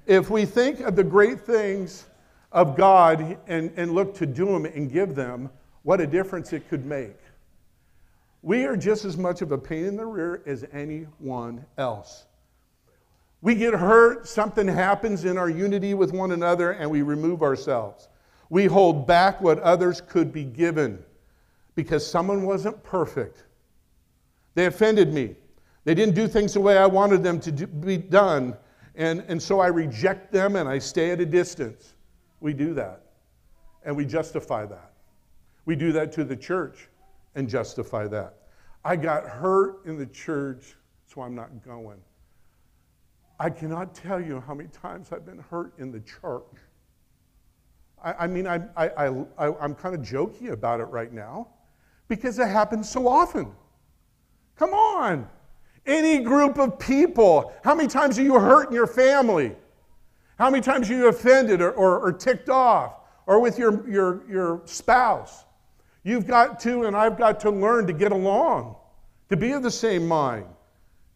if 0.05 0.29
we 0.29 0.45
think 0.45 0.81
of 0.81 0.95
the 0.95 1.03
great 1.03 1.41
things 1.41 2.05
of 2.51 2.77
God 2.77 3.37
and, 3.47 3.71
and 3.75 3.91
look 3.91 4.13
to 4.15 4.25
do 4.25 4.45
them 4.45 4.65
and 4.65 4.91
give 4.91 5.15
them, 5.15 5.49
what 5.81 5.99
a 5.99 6.07
difference 6.07 6.53
it 6.53 6.69
could 6.69 6.85
make. 6.85 7.17
We 8.43 8.65
are 8.65 8.77
just 8.77 9.05
as 9.05 9.17
much 9.17 9.41
of 9.41 9.51
a 9.51 9.57
pain 9.57 9.85
in 9.85 9.97
the 9.97 10.05
rear 10.05 10.43
as 10.45 10.63
anyone 10.71 11.65
else. 11.79 12.25
We 13.41 13.55
get 13.55 13.73
hurt, 13.73 14.27
something 14.27 14.67
happens 14.67 15.25
in 15.25 15.37
our 15.37 15.49
unity 15.49 15.95
with 15.95 16.11
one 16.11 16.31
another, 16.31 16.71
and 16.71 16.89
we 16.89 17.01
remove 17.01 17.41
ourselves. 17.41 18.09
We 18.49 18.65
hold 18.65 19.07
back 19.07 19.41
what 19.41 19.59
others 19.59 20.01
could 20.01 20.31
be 20.31 20.43
given 20.43 21.03
because 21.75 22.05
someone 22.05 22.43
wasn't 22.43 22.81
perfect. 22.83 23.43
They 24.53 24.65
offended 24.65 25.13
me. 25.13 25.35
They 25.83 25.93
didn't 25.93 26.15
do 26.15 26.27
things 26.27 26.53
the 26.53 26.61
way 26.61 26.77
I 26.77 26.85
wanted 26.85 27.23
them 27.23 27.39
to 27.41 27.51
do, 27.51 27.67
be 27.67 27.97
done. 27.97 28.55
And, 28.95 29.23
and 29.27 29.41
so 29.41 29.59
I 29.59 29.67
reject 29.67 30.31
them 30.31 30.55
and 30.55 30.67
I 30.67 30.79
stay 30.79 31.11
at 31.11 31.19
a 31.19 31.25
distance. 31.25 31.95
We 32.39 32.53
do 32.53 32.73
that. 32.73 33.01
And 33.83 33.95
we 33.95 34.05
justify 34.05 34.65
that. 34.65 34.93
We 35.65 35.75
do 35.75 35.91
that 35.91 36.11
to 36.13 36.23
the 36.23 36.35
church 36.35 36.89
and 37.35 37.49
justify 37.49 38.07
that. 38.07 38.35
I 38.83 38.95
got 38.95 39.25
hurt 39.25 39.85
in 39.85 39.97
the 39.97 40.05
church, 40.05 40.75
so 41.05 41.21
I'm 41.21 41.35
not 41.35 41.63
going. 41.63 41.99
I 43.39 43.49
cannot 43.49 43.93
tell 43.93 44.21
you 44.21 44.39
how 44.39 44.53
many 44.53 44.69
times 44.69 45.11
I've 45.11 45.25
been 45.25 45.39
hurt 45.39 45.73
in 45.77 45.91
the 45.91 45.99
church. 45.99 46.43
I, 48.05 48.13
I 48.19 48.27
mean, 48.27 48.47
I, 48.47 48.61
I, 48.77 49.07
I, 49.37 49.59
I'm 49.59 49.73
kind 49.73 49.95
of 49.95 50.01
jokey 50.01 50.51
about 50.51 50.79
it 50.79 50.85
right 50.85 51.11
now 51.11 51.47
because 52.07 52.37
it 52.37 52.47
happens 52.47 52.87
so 52.89 53.07
often. 53.07 53.51
Come 54.57 54.73
on. 54.73 55.27
Any 55.85 56.19
group 56.23 56.57
of 56.57 56.79
people, 56.79 57.53
how 57.63 57.75
many 57.75 57.89
times 57.89 58.17
are 58.17 58.23
you 58.23 58.39
hurt 58.39 58.69
in 58.69 58.75
your 58.75 58.87
family? 58.87 59.55
How 60.37 60.49
many 60.49 60.61
times 60.61 60.89
are 60.89 60.95
you 60.95 61.07
offended 61.07 61.61
or, 61.61 61.71
or, 61.71 61.99
or 61.99 62.13
ticked 62.13 62.49
off 62.49 62.93
or 63.25 63.39
with 63.39 63.57
your, 63.57 63.87
your, 63.89 64.29
your 64.29 64.61
spouse? 64.65 65.43
You've 66.03 66.27
got 66.27 66.59
to, 66.61 66.83
and 66.83 66.95
I've 66.95 67.17
got 67.17 67.39
to 67.41 67.51
learn 67.51 67.87
to 67.87 67.93
get 67.93 68.11
along, 68.11 68.75
to 69.29 69.37
be 69.37 69.51
of 69.51 69.63
the 69.63 69.71
same 69.71 70.07
mind. 70.07 70.45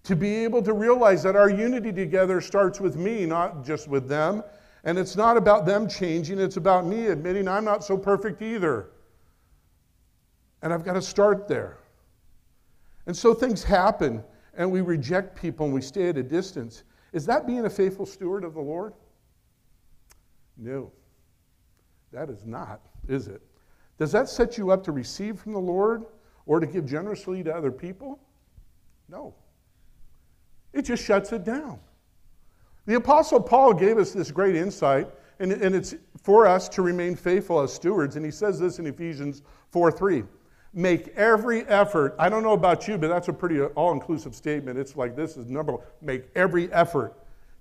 To 0.06 0.16
be 0.16 0.38
able 0.38 0.64
to 0.64 0.74
realize 0.74 1.22
that 1.24 1.36
our 1.36 1.50
unity 1.50 1.92
together 1.92 2.42
starts 2.42 2.80
with 2.80 2.96
me, 2.96 3.26
not 3.26 3.64
just 3.64 3.88
with 3.88 4.08
them. 4.08 4.44
And 4.84 4.98
it's 4.98 5.16
not 5.16 5.38
about 5.38 5.66
them 5.66 5.88
changing, 5.88 6.40
it's 6.40 6.58
about 6.58 6.86
me 6.86 7.08
admitting 7.08 7.48
I'm 7.48 7.66
not 7.66 7.84
so 7.84 7.98
perfect 7.98 8.42
either. 8.42 8.92
And 10.62 10.74
I've 10.74 10.84
got 10.84 10.94
to 10.94 11.02
start 11.02 11.48
there. 11.48 11.80
And 13.06 13.16
so 13.16 13.34
things 13.34 13.64
happen, 13.64 14.24
and 14.56 14.72
we 14.72 14.82
reject 14.82 15.36
people 15.36 15.66
and 15.66 15.74
we 15.74 15.82
stay 15.82 16.10
at 16.10 16.18
a 16.18 16.24
distance. 16.24 16.84
Is 17.12 17.26
that 17.26 17.48
being 17.48 17.66
a 17.66 17.70
faithful 17.70 18.06
steward 18.06 18.44
of 18.44 18.54
the 18.54 18.62
Lord? 18.62 18.94
No, 20.58 20.92
that 22.12 22.30
is 22.30 22.46
not, 22.46 22.82
is 23.08 23.28
it? 23.28 23.42
Does 23.98 24.12
that 24.12 24.30
set 24.30 24.58
you 24.58 24.72
up 24.72 24.84
to 24.86 24.92
receive 24.92 25.40
from 25.40 25.54
the 25.54 25.60
Lord 25.60 26.06
or 26.46 26.60
to 26.60 26.68
give 26.68 26.86
generously 26.86 27.44
to 27.44 27.54
other 27.54 27.72
people? 27.72 28.20
No. 29.08 29.34
It 30.74 30.84
just 30.84 31.04
shuts 31.04 31.34
it 31.34 31.44
down. 31.44 31.80
The 32.90 32.96
Apostle 32.96 33.40
Paul 33.40 33.76
gave 33.76 34.00
us 34.00 34.14
this 34.14 34.32
great 34.32 34.56
insight, 34.56 35.08
and, 35.38 35.52
and 35.52 35.76
it's 35.76 35.94
for 36.24 36.48
us 36.48 36.68
to 36.70 36.82
remain 36.82 37.16
faithful 37.16 37.62
as 37.62 37.72
stewards. 37.72 38.16
And 38.16 38.26
he 38.26 38.32
says 38.32 38.60
this 38.60 38.80
in 38.80 38.88
Ephesians 38.88 39.44
4 39.70 39.92
3. 39.92 40.24
Make 40.74 41.10
every 41.10 41.68
effort. 41.68 42.16
I 42.18 42.30
don't 42.30 42.42
know 42.42 42.54
about 42.54 42.88
you, 42.88 42.98
but 42.98 43.10
that's 43.10 43.28
a 43.28 43.34
pretty 43.34 43.62
all 43.62 43.92
inclusive 43.92 44.34
statement. 44.34 44.80
It's 44.80 44.96
like 44.96 45.16
this 45.16 45.38
is 45.38 45.46
number 45.46 45.74
one. 45.74 45.84
Make 46.02 46.30
every 46.34 46.74
effort 46.74 47.14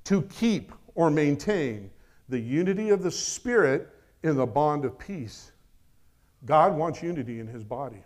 to 0.04 0.22
keep 0.22 0.72
or 0.94 1.10
maintain 1.10 1.90
the 2.30 2.40
unity 2.40 2.88
of 2.88 3.02
the 3.02 3.10
Spirit 3.10 3.90
in 4.22 4.34
the 4.34 4.46
bond 4.46 4.86
of 4.86 4.98
peace. 4.98 5.52
God 6.46 6.74
wants 6.74 7.02
unity 7.02 7.38
in 7.38 7.46
his 7.46 7.64
body. 7.64 8.02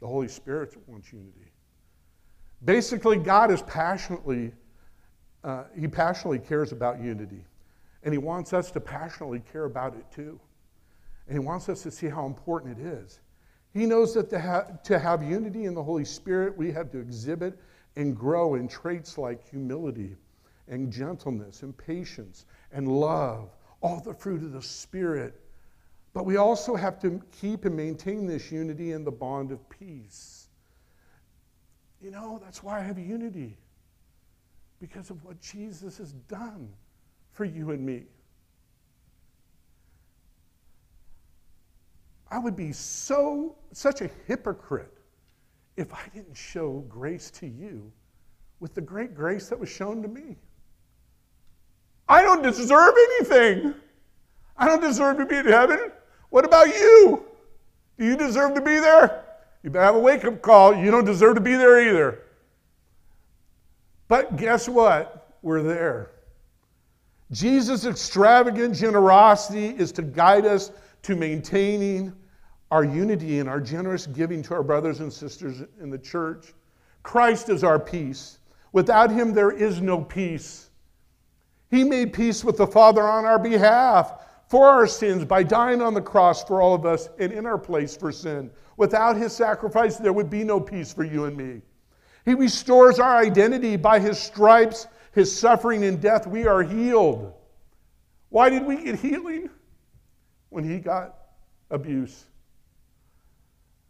The 0.00 0.06
Holy 0.06 0.28
Spirit 0.28 0.76
wants 0.86 1.14
unity. 1.14 1.50
Basically, 2.64 3.18
God 3.18 3.50
is 3.50 3.62
passionately, 3.62 4.52
uh, 5.44 5.64
he 5.78 5.86
passionately 5.86 6.40
cares 6.40 6.72
about 6.72 7.00
unity. 7.00 7.44
And 8.02 8.12
he 8.12 8.18
wants 8.18 8.52
us 8.52 8.70
to 8.72 8.80
passionately 8.80 9.42
care 9.52 9.64
about 9.64 9.94
it 9.94 10.04
too. 10.12 10.40
And 11.26 11.34
he 11.34 11.44
wants 11.44 11.68
us 11.68 11.82
to 11.82 11.90
see 11.90 12.08
how 12.08 12.26
important 12.26 12.78
it 12.78 12.86
is. 12.86 13.20
He 13.74 13.86
knows 13.86 14.14
that 14.14 14.30
to, 14.30 14.40
ha- 14.40 14.66
to 14.84 14.98
have 14.98 15.22
unity 15.22 15.66
in 15.66 15.74
the 15.74 15.82
Holy 15.82 16.04
Spirit, 16.04 16.56
we 16.56 16.72
have 16.72 16.90
to 16.92 16.98
exhibit 16.98 17.58
and 17.96 18.16
grow 18.16 18.54
in 18.54 18.68
traits 18.68 19.18
like 19.18 19.46
humility 19.48 20.16
and 20.68 20.92
gentleness 20.92 21.62
and 21.62 21.76
patience 21.76 22.46
and 22.72 22.88
love, 22.88 23.50
all 23.80 24.00
the 24.00 24.14
fruit 24.14 24.42
of 24.42 24.52
the 24.52 24.62
Spirit. 24.62 25.40
But 26.14 26.24
we 26.24 26.36
also 26.36 26.74
have 26.76 26.98
to 27.00 27.20
keep 27.40 27.64
and 27.64 27.76
maintain 27.76 28.26
this 28.26 28.50
unity 28.50 28.92
in 28.92 29.04
the 29.04 29.12
bond 29.12 29.52
of 29.52 29.68
peace. 29.68 30.37
You 32.00 32.10
know, 32.10 32.40
that's 32.42 32.62
why 32.62 32.78
I 32.78 32.82
have 32.82 32.98
unity, 32.98 33.56
because 34.80 35.10
of 35.10 35.24
what 35.24 35.40
Jesus 35.40 35.98
has 35.98 36.12
done 36.12 36.68
for 37.32 37.44
you 37.44 37.70
and 37.72 37.84
me. 37.84 38.04
I 42.30 42.38
would 42.38 42.56
be 42.56 42.72
so 42.72 43.56
such 43.72 44.00
a 44.00 44.10
hypocrite 44.26 44.92
if 45.76 45.92
I 45.94 46.02
didn't 46.14 46.36
show 46.36 46.84
grace 46.88 47.30
to 47.32 47.46
you 47.46 47.90
with 48.60 48.74
the 48.74 48.80
great 48.80 49.14
grace 49.14 49.48
that 49.48 49.58
was 49.58 49.68
shown 49.68 50.02
to 50.02 50.08
me. 50.08 50.36
I 52.08 52.22
don't 52.22 52.42
deserve 52.42 52.94
anything. 52.96 53.74
I 54.56 54.66
don't 54.66 54.80
deserve 54.80 55.18
to 55.18 55.26
be 55.26 55.36
in 55.36 55.46
heaven. 55.46 55.92
What 56.30 56.44
about 56.44 56.68
you? 56.68 57.24
Do 57.98 58.04
you 58.04 58.16
deserve 58.16 58.54
to 58.54 58.60
be 58.60 58.78
there? 58.78 59.24
You 59.62 59.70
better 59.70 59.84
have 59.84 59.96
a 59.96 60.00
wake 60.00 60.24
up 60.24 60.40
call. 60.40 60.74
You 60.74 60.90
don't 60.90 61.04
deserve 61.04 61.34
to 61.34 61.40
be 61.40 61.54
there 61.54 61.88
either. 61.88 62.22
But 64.06 64.36
guess 64.36 64.68
what? 64.68 65.36
We're 65.42 65.62
there. 65.62 66.12
Jesus' 67.30 67.84
extravagant 67.84 68.74
generosity 68.74 69.68
is 69.68 69.92
to 69.92 70.02
guide 70.02 70.46
us 70.46 70.70
to 71.02 71.14
maintaining 71.14 72.12
our 72.70 72.84
unity 72.84 73.38
and 73.38 73.48
our 73.48 73.60
generous 73.60 74.06
giving 74.06 74.42
to 74.42 74.54
our 74.54 74.62
brothers 74.62 75.00
and 75.00 75.12
sisters 75.12 75.62
in 75.80 75.90
the 75.90 75.98
church. 75.98 76.54
Christ 77.02 77.48
is 77.48 77.64
our 77.64 77.78
peace. 77.78 78.38
Without 78.72 79.10
him, 79.10 79.32
there 79.32 79.50
is 79.50 79.80
no 79.80 80.00
peace. 80.00 80.70
He 81.70 81.84
made 81.84 82.12
peace 82.12 82.44
with 82.44 82.56
the 82.56 82.66
Father 82.66 83.02
on 83.02 83.24
our 83.24 83.38
behalf 83.38 84.24
for 84.48 84.66
our 84.66 84.86
sins 84.86 85.24
by 85.24 85.42
dying 85.42 85.82
on 85.82 85.94
the 85.94 86.00
cross 86.00 86.44
for 86.44 86.62
all 86.62 86.74
of 86.74 86.86
us 86.86 87.08
and 87.18 87.32
in 87.32 87.44
our 87.46 87.58
place 87.58 87.96
for 87.96 88.10
sin. 88.10 88.50
Without 88.78 89.16
his 89.16 89.32
sacrifice, 89.32 89.96
there 89.96 90.12
would 90.12 90.30
be 90.30 90.44
no 90.44 90.60
peace 90.60 90.92
for 90.92 91.02
you 91.02 91.24
and 91.24 91.36
me. 91.36 91.60
He 92.24 92.34
restores 92.34 93.00
our 93.00 93.16
identity 93.16 93.76
by 93.76 93.98
his 93.98 94.18
stripes, 94.18 94.86
his 95.12 95.36
suffering 95.36 95.84
and 95.84 96.00
death. 96.00 96.28
We 96.28 96.46
are 96.46 96.62
healed. 96.62 97.34
Why 98.28 98.48
did 98.48 98.64
we 98.64 98.84
get 98.84 99.00
healing? 99.00 99.50
When 100.50 100.62
he 100.62 100.78
got 100.78 101.16
abuse. 101.70 102.26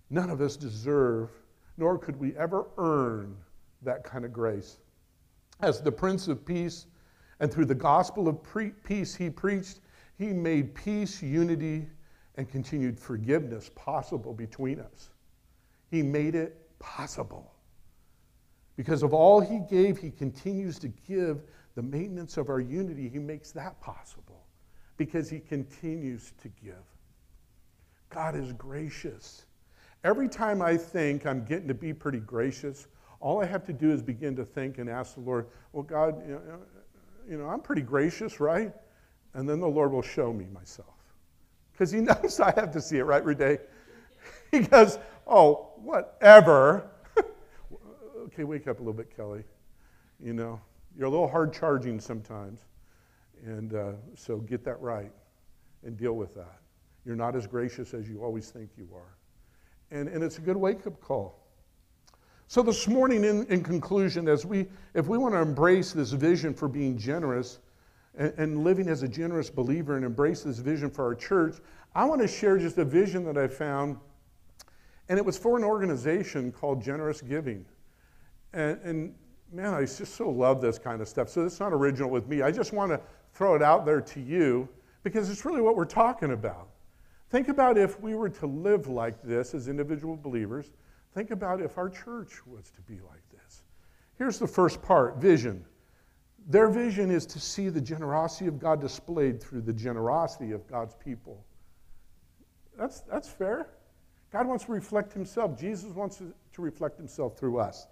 None 0.08 0.30
of 0.30 0.40
us 0.40 0.56
deserve, 0.56 1.28
nor 1.76 1.98
could 1.98 2.18
we 2.18 2.34
ever 2.36 2.64
earn 2.78 3.36
that 3.82 4.04
kind 4.04 4.24
of 4.24 4.32
grace. 4.32 4.78
As 5.60 5.82
the 5.82 5.92
Prince 5.92 6.28
of 6.28 6.46
Peace, 6.46 6.86
and 7.40 7.52
through 7.52 7.66
the 7.66 7.74
gospel 7.74 8.26
of 8.26 8.42
pre- 8.42 8.70
peace 8.70 9.14
he 9.14 9.28
preached, 9.28 9.80
he 10.16 10.32
made 10.32 10.74
peace, 10.74 11.22
unity, 11.22 11.88
and 12.38 12.50
continued 12.50 12.98
forgiveness 12.98 13.70
possible 13.74 14.32
between 14.32 14.80
us. 14.80 15.10
He 15.90 16.02
made 16.02 16.34
it 16.34 16.56
possible. 16.78 17.52
Because 18.76 19.02
of 19.02 19.12
all 19.12 19.40
he 19.40 19.60
gave, 19.68 19.98
he 19.98 20.10
continues 20.10 20.78
to 20.78 20.88
give 20.88 21.42
the 21.74 21.82
maintenance 21.82 22.38
of 22.38 22.48
our 22.48 22.60
unity. 22.60 23.10
He 23.10 23.18
makes 23.18 23.50
that 23.52 23.78
possible 23.82 24.46
because 24.96 25.28
he 25.28 25.38
continues 25.38 26.32
to 26.40 26.48
give. 26.64 26.74
God 28.08 28.34
is 28.34 28.54
gracious. 28.54 29.44
Every 30.02 30.28
time 30.28 30.62
I 30.62 30.78
think 30.78 31.26
I'm 31.26 31.44
getting 31.44 31.68
to 31.68 31.74
be 31.74 31.92
pretty 31.92 32.20
gracious, 32.20 32.86
all 33.20 33.42
I 33.42 33.44
have 33.44 33.66
to 33.66 33.74
do 33.74 33.90
is 33.90 34.00
begin 34.00 34.34
to 34.36 34.44
think 34.44 34.78
and 34.78 34.88
ask 34.88 35.14
the 35.14 35.20
Lord, 35.20 35.48
well, 35.72 35.82
God, 35.82 36.26
you 36.26 36.34
know, 36.34 36.40
you 37.28 37.36
know 37.36 37.46
I'm 37.46 37.60
pretty 37.60 37.82
gracious, 37.82 38.40
right? 38.40 38.72
and 39.34 39.48
then 39.48 39.60
the 39.60 39.68
Lord 39.68 39.92
will 39.92 40.02
show 40.02 40.32
me 40.32 40.46
myself. 40.52 40.97
Because 41.78 41.92
he 41.92 42.00
knows 42.00 42.40
I 42.40 42.52
have 42.56 42.72
to 42.72 42.80
see 42.80 42.98
it, 42.98 43.04
right, 43.04 43.24
Renee? 43.24 43.58
He 44.50 44.60
goes, 44.60 44.98
Oh, 45.26 45.72
whatever. 45.76 46.90
okay, 48.24 48.44
wake 48.44 48.66
up 48.66 48.78
a 48.78 48.80
little 48.80 48.94
bit, 48.94 49.14
Kelly. 49.14 49.44
You 50.18 50.32
know, 50.32 50.58
you're 50.96 51.06
a 51.06 51.10
little 51.10 51.28
hard 51.28 51.52
charging 51.52 52.00
sometimes. 52.00 52.64
And 53.44 53.74
uh, 53.74 53.92
so 54.16 54.38
get 54.38 54.64
that 54.64 54.80
right 54.80 55.12
and 55.84 55.98
deal 55.98 56.14
with 56.14 56.34
that. 56.34 56.60
You're 57.04 57.14
not 57.14 57.36
as 57.36 57.46
gracious 57.46 57.92
as 57.92 58.08
you 58.08 58.24
always 58.24 58.50
think 58.50 58.70
you 58.78 58.88
are. 58.94 59.16
And, 59.90 60.08
and 60.08 60.24
it's 60.24 60.38
a 60.38 60.40
good 60.40 60.56
wake 60.56 60.86
up 60.86 60.98
call. 61.02 61.44
So, 62.46 62.62
this 62.62 62.88
morning, 62.88 63.24
in, 63.24 63.44
in 63.46 63.62
conclusion, 63.62 64.26
as 64.28 64.46
we, 64.46 64.66
if 64.94 65.06
we 65.06 65.18
want 65.18 65.34
to 65.34 65.40
embrace 65.40 65.92
this 65.92 66.12
vision 66.12 66.54
for 66.54 66.66
being 66.66 66.96
generous, 66.96 67.58
and, 68.18 68.34
and 68.36 68.64
living 68.64 68.88
as 68.88 69.02
a 69.02 69.08
generous 69.08 69.48
believer 69.48 69.96
and 69.96 70.04
embrace 70.04 70.42
this 70.42 70.58
vision 70.58 70.90
for 70.90 71.04
our 71.04 71.14
church, 71.14 71.56
I 71.94 72.04
want 72.04 72.20
to 72.20 72.28
share 72.28 72.58
just 72.58 72.76
a 72.76 72.84
vision 72.84 73.24
that 73.24 73.38
I 73.38 73.48
found. 73.48 73.96
And 75.08 75.18
it 75.18 75.24
was 75.24 75.38
for 75.38 75.56
an 75.56 75.64
organization 75.64 76.52
called 76.52 76.82
Generous 76.82 77.22
Giving. 77.22 77.64
And, 78.52 78.78
and 78.82 79.14
man, 79.50 79.72
I 79.72 79.80
just 79.80 80.14
so 80.14 80.28
love 80.28 80.60
this 80.60 80.78
kind 80.78 81.00
of 81.00 81.08
stuff. 81.08 81.30
So 81.30 81.46
it's 81.46 81.60
not 81.60 81.72
original 81.72 82.10
with 82.10 82.28
me. 82.28 82.42
I 82.42 82.50
just 82.50 82.72
want 82.72 82.92
to 82.92 83.00
throw 83.32 83.54
it 83.54 83.62
out 83.62 83.86
there 83.86 84.02
to 84.02 84.20
you 84.20 84.68
because 85.02 85.30
it's 85.30 85.44
really 85.44 85.62
what 85.62 85.76
we're 85.76 85.86
talking 85.86 86.32
about. 86.32 86.68
Think 87.30 87.48
about 87.48 87.78
if 87.78 88.00
we 88.00 88.14
were 88.14 88.28
to 88.30 88.46
live 88.46 88.88
like 88.88 89.22
this 89.22 89.54
as 89.54 89.68
individual 89.68 90.16
believers. 90.16 90.70
Think 91.14 91.30
about 91.30 91.60
if 91.60 91.78
our 91.78 91.88
church 91.88 92.46
was 92.46 92.70
to 92.70 92.80
be 92.82 93.00
like 93.00 93.22
this. 93.30 93.62
Here's 94.16 94.38
the 94.38 94.46
first 94.46 94.82
part 94.82 95.16
vision. 95.18 95.64
Their 96.48 96.68
vision 96.68 97.10
is 97.10 97.26
to 97.26 97.40
see 97.40 97.68
the 97.68 97.80
generosity 97.80 98.46
of 98.46 98.58
God 98.58 98.80
displayed 98.80 99.40
through 99.40 99.60
the 99.60 99.72
generosity 99.72 100.52
of 100.52 100.66
God's 100.66 100.94
people. 100.94 101.44
That's, 102.76 103.00
that's 103.00 103.28
fair. 103.28 103.68
God 104.32 104.46
wants 104.46 104.64
to 104.64 104.72
reflect 104.72 105.12
himself. 105.12 105.58
Jesus 105.58 105.90
wants 105.92 106.16
to 106.18 106.62
reflect 106.62 106.96
himself 106.96 107.38
through 107.38 107.58
us. 107.58 107.86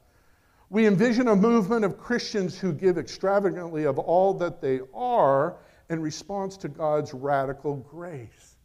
We 0.71 0.87
envision 0.87 1.29
a 1.29 1.37
movement 1.37 1.85
of 1.85 1.99
Christians 1.99 2.59
who 2.59 2.73
give 2.73 2.99
extravagantly 2.99 3.85
of 3.85 3.99
all 3.99 4.35
that 4.35 4.61
they 4.61 4.81
are 4.95 5.57
in 5.91 6.01
response 6.01 6.57
to 6.59 6.69
God's 6.69 7.15
radical 7.15 7.77
grace. 7.77 8.57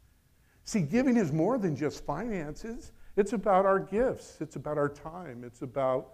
See, 0.64 0.82
giving 0.82 1.18
is 1.18 1.32
more 1.32 1.58
than 1.58 1.76
just 1.76 2.06
finances, 2.06 2.92
it's 3.18 3.34
about 3.34 3.66
our 3.66 3.80
gifts, 3.80 4.38
it's 4.40 4.56
about 4.56 4.78
our 4.78 4.90
time, 4.90 5.44
it's 5.44 5.62
about 5.62 6.14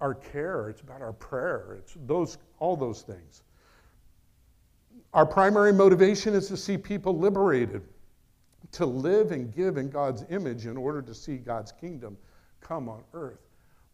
our 0.00 0.14
care, 0.14 0.68
it's 0.68 0.80
about 0.80 1.00
our 1.00 1.12
prayer, 1.12 1.76
it's 1.78 1.96
those, 2.06 2.38
all 2.58 2.76
those 2.76 3.02
things. 3.02 3.42
Our 5.14 5.26
primary 5.26 5.72
motivation 5.72 6.34
is 6.34 6.48
to 6.48 6.56
see 6.56 6.76
people 6.76 7.16
liberated, 7.16 7.82
to 8.72 8.84
live 8.84 9.32
and 9.32 9.54
give 9.54 9.76
in 9.76 9.88
God's 9.88 10.24
image 10.28 10.66
in 10.66 10.76
order 10.76 11.00
to 11.00 11.14
see 11.14 11.36
God's 11.36 11.72
kingdom 11.72 12.18
come 12.60 12.88
on 12.88 13.02
earth. 13.14 13.40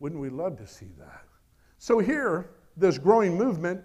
Wouldn't 0.01 0.21
we 0.21 0.31
love 0.31 0.57
to 0.59 0.67
see 0.67 0.89
that? 0.99 1.23
So, 1.79 1.99
here, 1.99 2.51
this 2.77 2.99
growing 2.99 3.37
movement, 3.37 3.81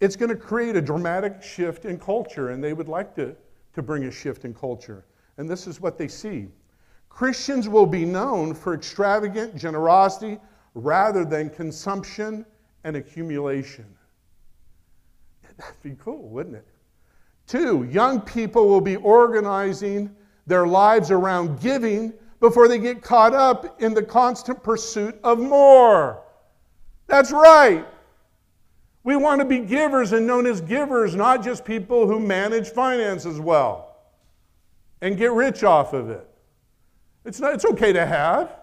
it's 0.00 0.16
going 0.16 0.30
to 0.30 0.36
create 0.36 0.76
a 0.76 0.80
dramatic 0.80 1.42
shift 1.42 1.84
in 1.84 1.98
culture, 1.98 2.50
and 2.50 2.62
they 2.62 2.72
would 2.72 2.88
like 2.88 3.14
to, 3.16 3.36
to 3.74 3.82
bring 3.82 4.04
a 4.04 4.10
shift 4.10 4.44
in 4.44 4.54
culture. 4.54 5.04
And 5.36 5.48
this 5.48 5.66
is 5.66 5.80
what 5.80 5.98
they 5.98 6.08
see 6.08 6.48
Christians 7.10 7.68
will 7.68 7.86
be 7.86 8.04
known 8.04 8.54
for 8.54 8.72
extravagant 8.72 9.56
generosity 9.56 10.38
rather 10.74 11.24
than 11.24 11.50
consumption 11.50 12.44
and 12.84 12.96
accumulation. 12.96 13.86
That'd 15.58 15.82
be 15.82 15.96
cool, 16.02 16.28
wouldn't 16.28 16.56
it? 16.56 16.66
Two, 17.46 17.84
young 17.90 18.20
people 18.20 18.68
will 18.68 18.80
be 18.80 18.96
organizing 18.96 20.14
their 20.46 20.66
lives 20.66 21.10
around 21.10 21.60
giving 21.60 22.12
before 22.38 22.68
they 22.68 22.78
get 22.78 23.02
caught 23.02 23.34
up 23.34 23.80
in 23.82 23.92
the 23.92 24.02
constant 24.02 24.62
pursuit 24.62 25.18
of 25.22 25.38
more. 25.38 26.22
That's 27.06 27.32
right. 27.32 27.86
We 29.02 29.16
want 29.16 29.40
to 29.40 29.44
be 29.44 29.60
givers 29.60 30.12
and 30.12 30.26
known 30.26 30.46
as 30.46 30.60
givers, 30.60 31.14
not 31.14 31.42
just 31.42 31.64
people 31.64 32.06
who 32.06 32.20
manage 32.20 32.68
finances 32.70 33.40
well 33.40 33.96
and 35.00 35.16
get 35.16 35.32
rich 35.32 35.64
off 35.64 35.92
of 35.92 36.10
it. 36.10 36.26
It's, 37.24 37.40
not, 37.40 37.54
it's 37.54 37.64
okay 37.64 37.92
to 37.92 38.06
have. 38.06 38.59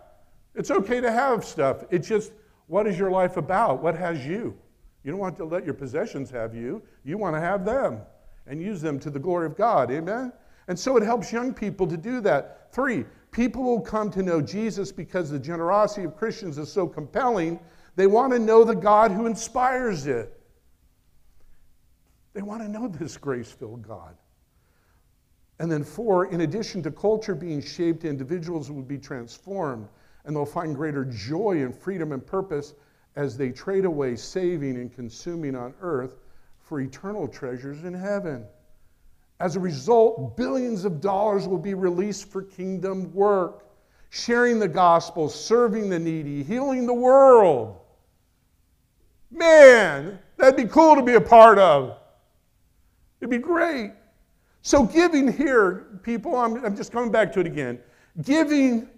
It's 0.57 0.71
okay 0.71 0.99
to 0.99 1.11
have 1.11 1.45
stuff. 1.45 1.83
It's 1.91 2.07
just, 2.07 2.33
what 2.65 2.87
is 2.87 2.97
your 2.97 3.11
life 3.11 3.37
about? 3.37 3.81
What 3.83 3.95
has 3.95 4.25
you? 4.25 4.57
You 5.03 5.11
don't 5.11 5.19
want 5.19 5.37
to 5.37 5.45
let 5.45 5.63
your 5.63 5.75
possessions 5.75 6.31
have 6.31 6.55
you. 6.55 6.81
You 7.05 7.19
want 7.19 7.35
to 7.35 7.39
have 7.39 7.63
them 7.63 7.99
and 8.47 8.59
use 8.59 8.81
them 8.81 8.99
to 9.01 9.11
the 9.11 9.19
glory 9.19 9.45
of 9.45 9.55
God. 9.55 9.91
Amen? 9.91 10.33
And 10.67 10.77
so 10.77 10.97
it 10.97 11.03
helps 11.03 11.31
young 11.31 11.53
people 11.53 11.85
to 11.85 11.95
do 11.95 12.21
that. 12.21 12.73
Three, 12.73 13.05
people 13.31 13.63
will 13.63 13.81
come 13.81 14.09
to 14.11 14.23
know 14.23 14.41
Jesus 14.41 14.91
because 14.91 15.29
the 15.29 15.37
generosity 15.37 16.05
of 16.05 16.17
Christians 16.17 16.57
is 16.57 16.71
so 16.71 16.87
compelling. 16.87 17.59
They 17.95 18.07
want 18.07 18.33
to 18.33 18.39
know 18.39 18.63
the 18.63 18.75
God 18.75 19.11
who 19.11 19.27
inspires 19.27 20.07
it. 20.07 20.41
They 22.33 22.41
want 22.41 22.63
to 22.63 22.67
know 22.67 22.87
this 22.87 23.15
grace 23.15 23.51
filled 23.51 23.87
God. 23.87 24.15
And 25.59 25.71
then, 25.71 25.83
four, 25.83 26.25
in 26.25 26.41
addition 26.41 26.81
to 26.83 26.91
culture 26.91 27.35
being 27.35 27.61
shaped, 27.61 28.05
individuals 28.05 28.71
will 28.71 28.83
be 28.83 28.97
transformed 28.97 29.87
and 30.27 30.35
they'll 30.35 30.45
find 30.45 30.75
greater 30.75 31.05
joy 31.05 31.63
and 31.63 31.73
freedom 31.73 32.11
and 32.11 32.23
purpose 32.23 32.75
as 33.15 33.37
they 33.37 33.49
trade 33.49 33.85
away 33.85 34.15
saving 34.15 34.75
and 34.75 34.93
consuming 34.93 35.55
on 35.55 35.73
earth 35.81 36.17
for 36.59 36.81
eternal 36.81 37.27
treasures 37.29 37.85
in 37.85 37.93
heaven. 37.93 38.45
As 39.39 39.55
a 39.55 39.59
result, 39.59 40.35
billions 40.35 40.83
of 40.83 40.99
dollars 40.99 41.47
will 41.47 41.57
be 41.57 41.73
released 41.73 42.29
for 42.29 42.43
kingdom 42.43 43.13
work, 43.13 43.65
sharing 44.09 44.59
the 44.59 44.67
gospel, 44.67 45.29
serving 45.29 45.89
the 45.89 45.97
needy, 45.97 46.43
healing 46.43 46.85
the 46.85 46.93
world. 46.93 47.79
Man, 49.31 50.19
that'd 50.35 50.57
be 50.57 50.65
cool 50.65 50.95
to 50.95 51.03
be 51.03 51.13
a 51.13 51.21
part 51.21 51.57
of. 51.57 51.97
It'd 53.21 53.29
be 53.29 53.37
great. 53.37 53.93
So, 54.61 54.83
giving 54.83 55.31
here, 55.31 55.99
people, 56.03 56.35
I'm, 56.35 56.65
I'm 56.65 56.75
just 56.75 56.91
coming 56.91 57.11
back 57.11 57.31
to 57.33 57.39
it 57.39 57.47
again. 57.47 57.79
Giving 58.23 58.89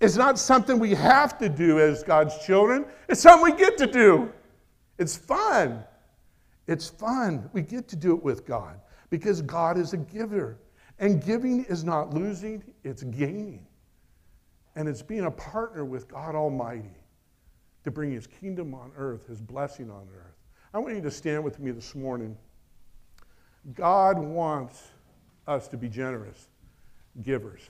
is 0.00 0.16
not 0.16 0.38
something 0.38 0.78
we 0.78 0.94
have 0.94 1.38
to 1.38 1.48
do 1.48 1.78
as 1.78 2.02
God's 2.02 2.38
children, 2.44 2.86
it's 3.08 3.20
something 3.20 3.52
we 3.52 3.58
get 3.58 3.76
to 3.78 3.86
do. 3.86 4.32
It's 4.98 5.16
fun. 5.16 5.84
It's 6.66 6.88
fun. 6.88 7.48
We 7.52 7.62
get 7.62 7.88
to 7.88 7.96
do 7.96 8.14
it 8.14 8.22
with 8.22 8.46
God 8.46 8.80
because 9.10 9.42
God 9.42 9.78
is 9.78 9.92
a 9.92 9.98
giver. 9.98 10.58
And 10.98 11.24
giving 11.24 11.64
is 11.64 11.84
not 11.84 12.12
losing, 12.12 12.62
it's 12.84 13.02
gaining. 13.02 13.66
And 14.76 14.88
it's 14.88 15.02
being 15.02 15.24
a 15.24 15.30
partner 15.30 15.84
with 15.84 16.08
God 16.08 16.34
Almighty 16.34 16.94
to 17.84 17.90
bring 17.90 18.12
His 18.12 18.26
kingdom 18.26 18.74
on 18.74 18.92
earth, 18.96 19.26
His 19.26 19.40
blessing 19.40 19.90
on 19.90 20.06
earth. 20.14 20.36
I 20.72 20.78
want 20.78 20.94
you 20.94 21.02
to 21.02 21.10
stand 21.10 21.42
with 21.42 21.58
me 21.58 21.70
this 21.70 21.94
morning. 21.94 22.36
God 23.74 24.18
wants 24.18 24.90
us 25.46 25.68
to 25.68 25.76
be 25.76 25.88
generous 25.88 26.48
givers. 27.22 27.68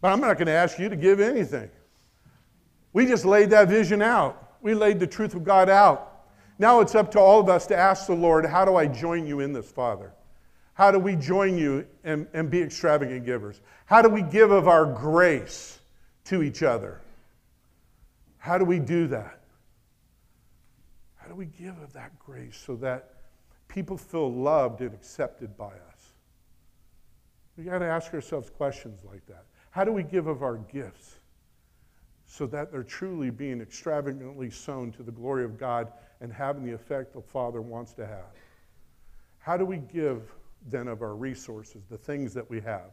But 0.00 0.12
I'm 0.12 0.20
not 0.20 0.38
going 0.38 0.46
to 0.46 0.52
ask 0.52 0.78
you 0.78 0.88
to 0.88 0.96
give 0.96 1.20
anything. 1.20 1.70
We 2.92 3.06
just 3.06 3.24
laid 3.24 3.50
that 3.50 3.68
vision 3.68 4.02
out. 4.02 4.56
We 4.62 4.74
laid 4.74 4.98
the 5.00 5.06
truth 5.06 5.34
of 5.34 5.44
God 5.44 5.68
out. 5.68 6.06
Now 6.58 6.80
it's 6.80 6.94
up 6.94 7.10
to 7.12 7.20
all 7.20 7.40
of 7.40 7.48
us 7.48 7.66
to 7.68 7.76
ask 7.76 8.06
the 8.06 8.14
Lord, 8.14 8.44
how 8.44 8.64
do 8.64 8.76
I 8.76 8.86
join 8.86 9.26
you 9.26 9.40
in 9.40 9.52
this, 9.52 9.70
Father? 9.70 10.12
How 10.74 10.90
do 10.90 10.98
we 10.98 11.16
join 11.16 11.58
you 11.58 11.86
and, 12.04 12.26
and 12.32 12.50
be 12.50 12.60
extravagant 12.60 13.24
givers? 13.24 13.60
How 13.86 14.02
do 14.02 14.08
we 14.08 14.22
give 14.22 14.50
of 14.50 14.68
our 14.68 14.86
grace 14.86 15.78
to 16.24 16.42
each 16.42 16.62
other? 16.62 17.00
How 18.38 18.58
do 18.58 18.64
we 18.64 18.78
do 18.78 19.06
that? 19.08 19.40
How 21.16 21.28
do 21.28 21.34
we 21.34 21.46
give 21.46 21.80
of 21.82 21.92
that 21.92 22.18
grace 22.18 22.62
so 22.66 22.76
that 22.76 23.14
people 23.68 23.96
feel 23.96 24.32
loved 24.32 24.80
and 24.80 24.94
accepted 24.94 25.56
by 25.56 25.66
us? 25.66 26.12
We 27.56 27.64
got 27.64 27.78
to 27.78 27.86
ask 27.86 28.12
ourselves 28.14 28.48
questions 28.48 29.00
like 29.04 29.24
that. 29.26 29.44
How 29.70 29.84
do 29.84 29.92
we 29.92 30.02
give 30.02 30.26
of 30.26 30.42
our 30.42 30.56
gifts 30.56 31.16
so 32.26 32.46
that 32.46 32.70
they're 32.70 32.82
truly 32.82 33.30
being 33.30 33.60
extravagantly 33.60 34.50
sown 34.50 34.92
to 34.92 35.02
the 35.02 35.12
glory 35.12 35.44
of 35.44 35.58
God 35.58 35.92
and 36.20 36.32
having 36.32 36.64
the 36.64 36.72
effect 36.72 37.14
the 37.14 37.22
Father 37.22 37.62
wants 37.62 37.92
to 37.94 38.06
have? 38.06 38.26
How 39.38 39.56
do 39.56 39.64
we 39.64 39.78
give 39.78 40.32
then 40.68 40.88
of 40.88 41.02
our 41.02 41.14
resources, 41.14 41.84
the 41.88 41.96
things 41.96 42.34
that 42.34 42.48
we 42.48 42.60
have? 42.60 42.90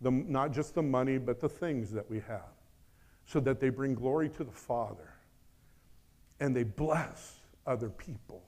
The, 0.00 0.10
not 0.10 0.52
just 0.52 0.74
the 0.74 0.82
money, 0.82 1.18
but 1.18 1.40
the 1.40 1.48
things 1.48 1.90
that 1.92 2.08
we 2.08 2.20
have, 2.28 2.52
so 3.26 3.40
that 3.40 3.58
they 3.58 3.70
bring 3.70 3.94
glory 3.94 4.28
to 4.30 4.44
the 4.44 4.52
Father 4.52 5.14
and 6.40 6.54
they 6.54 6.62
bless 6.62 7.40
other 7.66 7.88
people. 7.88 8.42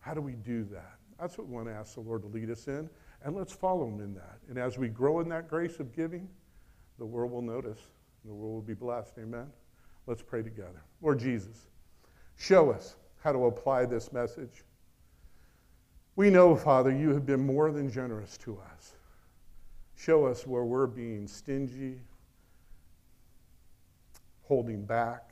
How 0.00 0.14
do 0.14 0.20
we 0.20 0.32
do 0.32 0.64
that? 0.64 0.98
That's 1.18 1.38
what 1.38 1.48
we 1.48 1.54
want 1.54 1.66
to 1.68 1.72
ask 1.72 1.94
the 1.94 2.00
Lord 2.00 2.22
to 2.22 2.28
lead 2.28 2.50
us 2.50 2.68
in. 2.68 2.88
And 3.24 3.34
let's 3.34 3.52
follow 3.52 3.88
him 3.88 4.00
in 4.00 4.14
that. 4.14 4.38
And 4.48 4.58
as 4.58 4.76
we 4.76 4.88
grow 4.88 5.20
in 5.20 5.28
that 5.30 5.48
grace 5.48 5.80
of 5.80 5.96
giving, 5.96 6.28
the 6.98 7.06
world 7.06 7.32
will 7.32 7.42
notice. 7.42 7.80
The 8.24 8.32
world 8.32 8.54
will 8.54 8.60
be 8.60 8.74
blessed. 8.74 9.14
Amen. 9.18 9.46
Let's 10.06 10.22
pray 10.22 10.42
together. 10.42 10.82
Lord 11.00 11.18
Jesus, 11.18 11.68
show 12.36 12.70
us 12.70 12.96
how 13.22 13.32
to 13.32 13.46
apply 13.46 13.86
this 13.86 14.12
message. 14.12 14.62
We 16.16 16.28
know, 16.28 16.54
Father, 16.54 16.94
you 16.94 17.08
have 17.14 17.24
been 17.24 17.44
more 17.44 17.72
than 17.72 17.90
generous 17.90 18.36
to 18.38 18.60
us. 18.74 18.94
Show 19.96 20.26
us 20.26 20.46
where 20.46 20.64
we're 20.64 20.86
being 20.86 21.26
stingy, 21.26 22.00
holding 24.42 24.84
back, 24.84 25.30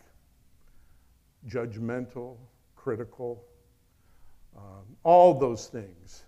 judgmental, 1.47 2.37
critical, 2.75 3.45
um, 4.57 4.97
all 5.05 5.39
those 5.39 5.67
things 5.67 6.25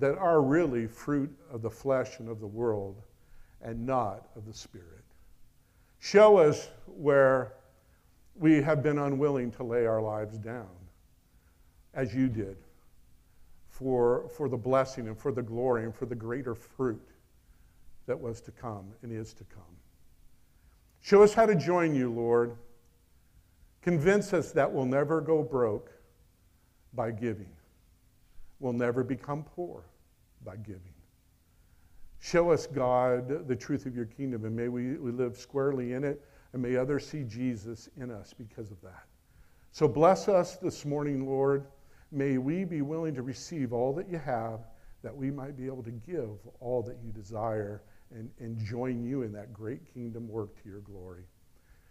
that 0.00 0.16
are 0.16 0.40
really 0.40 0.86
fruit 0.86 1.30
of 1.52 1.60
the 1.60 1.70
flesh 1.70 2.18
and 2.18 2.28
of 2.28 2.40
the 2.40 2.46
world 2.46 3.02
and 3.60 3.86
not 3.86 4.28
of 4.34 4.46
the 4.46 4.54
Spirit. 4.54 5.04
Show 5.98 6.38
us 6.38 6.70
where 6.86 7.52
we 8.34 8.62
have 8.62 8.82
been 8.82 8.98
unwilling 8.98 9.50
to 9.52 9.62
lay 9.62 9.84
our 9.84 10.00
lives 10.00 10.38
down, 10.38 10.70
as 11.92 12.14
you 12.14 12.28
did, 12.28 12.56
for, 13.68 14.30
for 14.34 14.48
the 14.48 14.56
blessing 14.56 15.06
and 15.06 15.18
for 15.18 15.32
the 15.32 15.42
glory 15.42 15.84
and 15.84 15.94
for 15.94 16.06
the 16.06 16.14
greater 16.14 16.54
fruit 16.54 17.06
that 18.06 18.18
was 18.18 18.40
to 18.40 18.50
come 18.50 18.86
and 19.02 19.12
is 19.12 19.34
to 19.34 19.44
come. 19.44 19.62
Show 21.02 21.22
us 21.22 21.34
how 21.34 21.44
to 21.44 21.54
join 21.54 21.94
you, 21.94 22.10
Lord. 22.10 22.56
Convince 23.82 24.32
us 24.32 24.52
that 24.52 24.72
we'll 24.72 24.86
never 24.86 25.20
go 25.20 25.42
broke 25.42 25.92
by 26.94 27.10
giving. 27.10 27.50
We'll 28.58 28.72
never 28.72 29.04
become 29.04 29.44
poor 29.44 29.84
by 30.44 30.56
giving. 30.56 30.94
Show 32.20 32.50
us, 32.50 32.66
God, 32.66 33.48
the 33.48 33.56
truth 33.56 33.86
of 33.86 33.96
your 33.96 34.04
kingdom, 34.04 34.44
and 34.44 34.54
may 34.54 34.68
we, 34.68 34.96
we 34.98 35.10
live 35.10 35.36
squarely 35.36 35.94
in 35.94 36.04
it, 36.04 36.22
and 36.52 36.60
may 36.60 36.76
others 36.76 37.06
see 37.06 37.24
Jesus 37.24 37.88
in 37.96 38.10
us 38.10 38.34
because 38.36 38.70
of 38.70 38.80
that. 38.82 39.04
So 39.72 39.88
bless 39.88 40.28
us 40.28 40.56
this 40.56 40.84
morning, 40.84 41.26
Lord. 41.26 41.66
May 42.12 42.38
we 42.38 42.64
be 42.64 42.82
willing 42.82 43.14
to 43.14 43.22
receive 43.22 43.72
all 43.72 43.94
that 43.94 44.08
you 44.08 44.18
have, 44.18 44.60
that 45.02 45.16
we 45.16 45.30
might 45.30 45.56
be 45.56 45.66
able 45.66 45.82
to 45.84 45.92
give 45.92 46.30
all 46.60 46.82
that 46.82 46.98
you 47.02 47.10
desire 47.10 47.82
and, 48.10 48.28
and 48.38 48.58
join 48.58 49.02
you 49.02 49.22
in 49.22 49.32
that 49.32 49.52
great 49.52 49.92
kingdom 49.94 50.28
work 50.28 50.60
to 50.62 50.68
your 50.68 50.80
glory. 50.80 51.24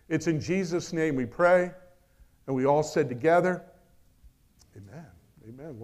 It's 0.09 0.27
in 0.27 0.39
Jesus' 0.39 0.91
name 0.91 1.15
we 1.15 1.25
pray, 1.25 1.71
and 2.47 2.55
we 2.55 2.65
all 2.65 2.83
said 2.83 3.09
together, 3.09 3.63
Amen. 4.75 5.05
Amen. 5.47 5.75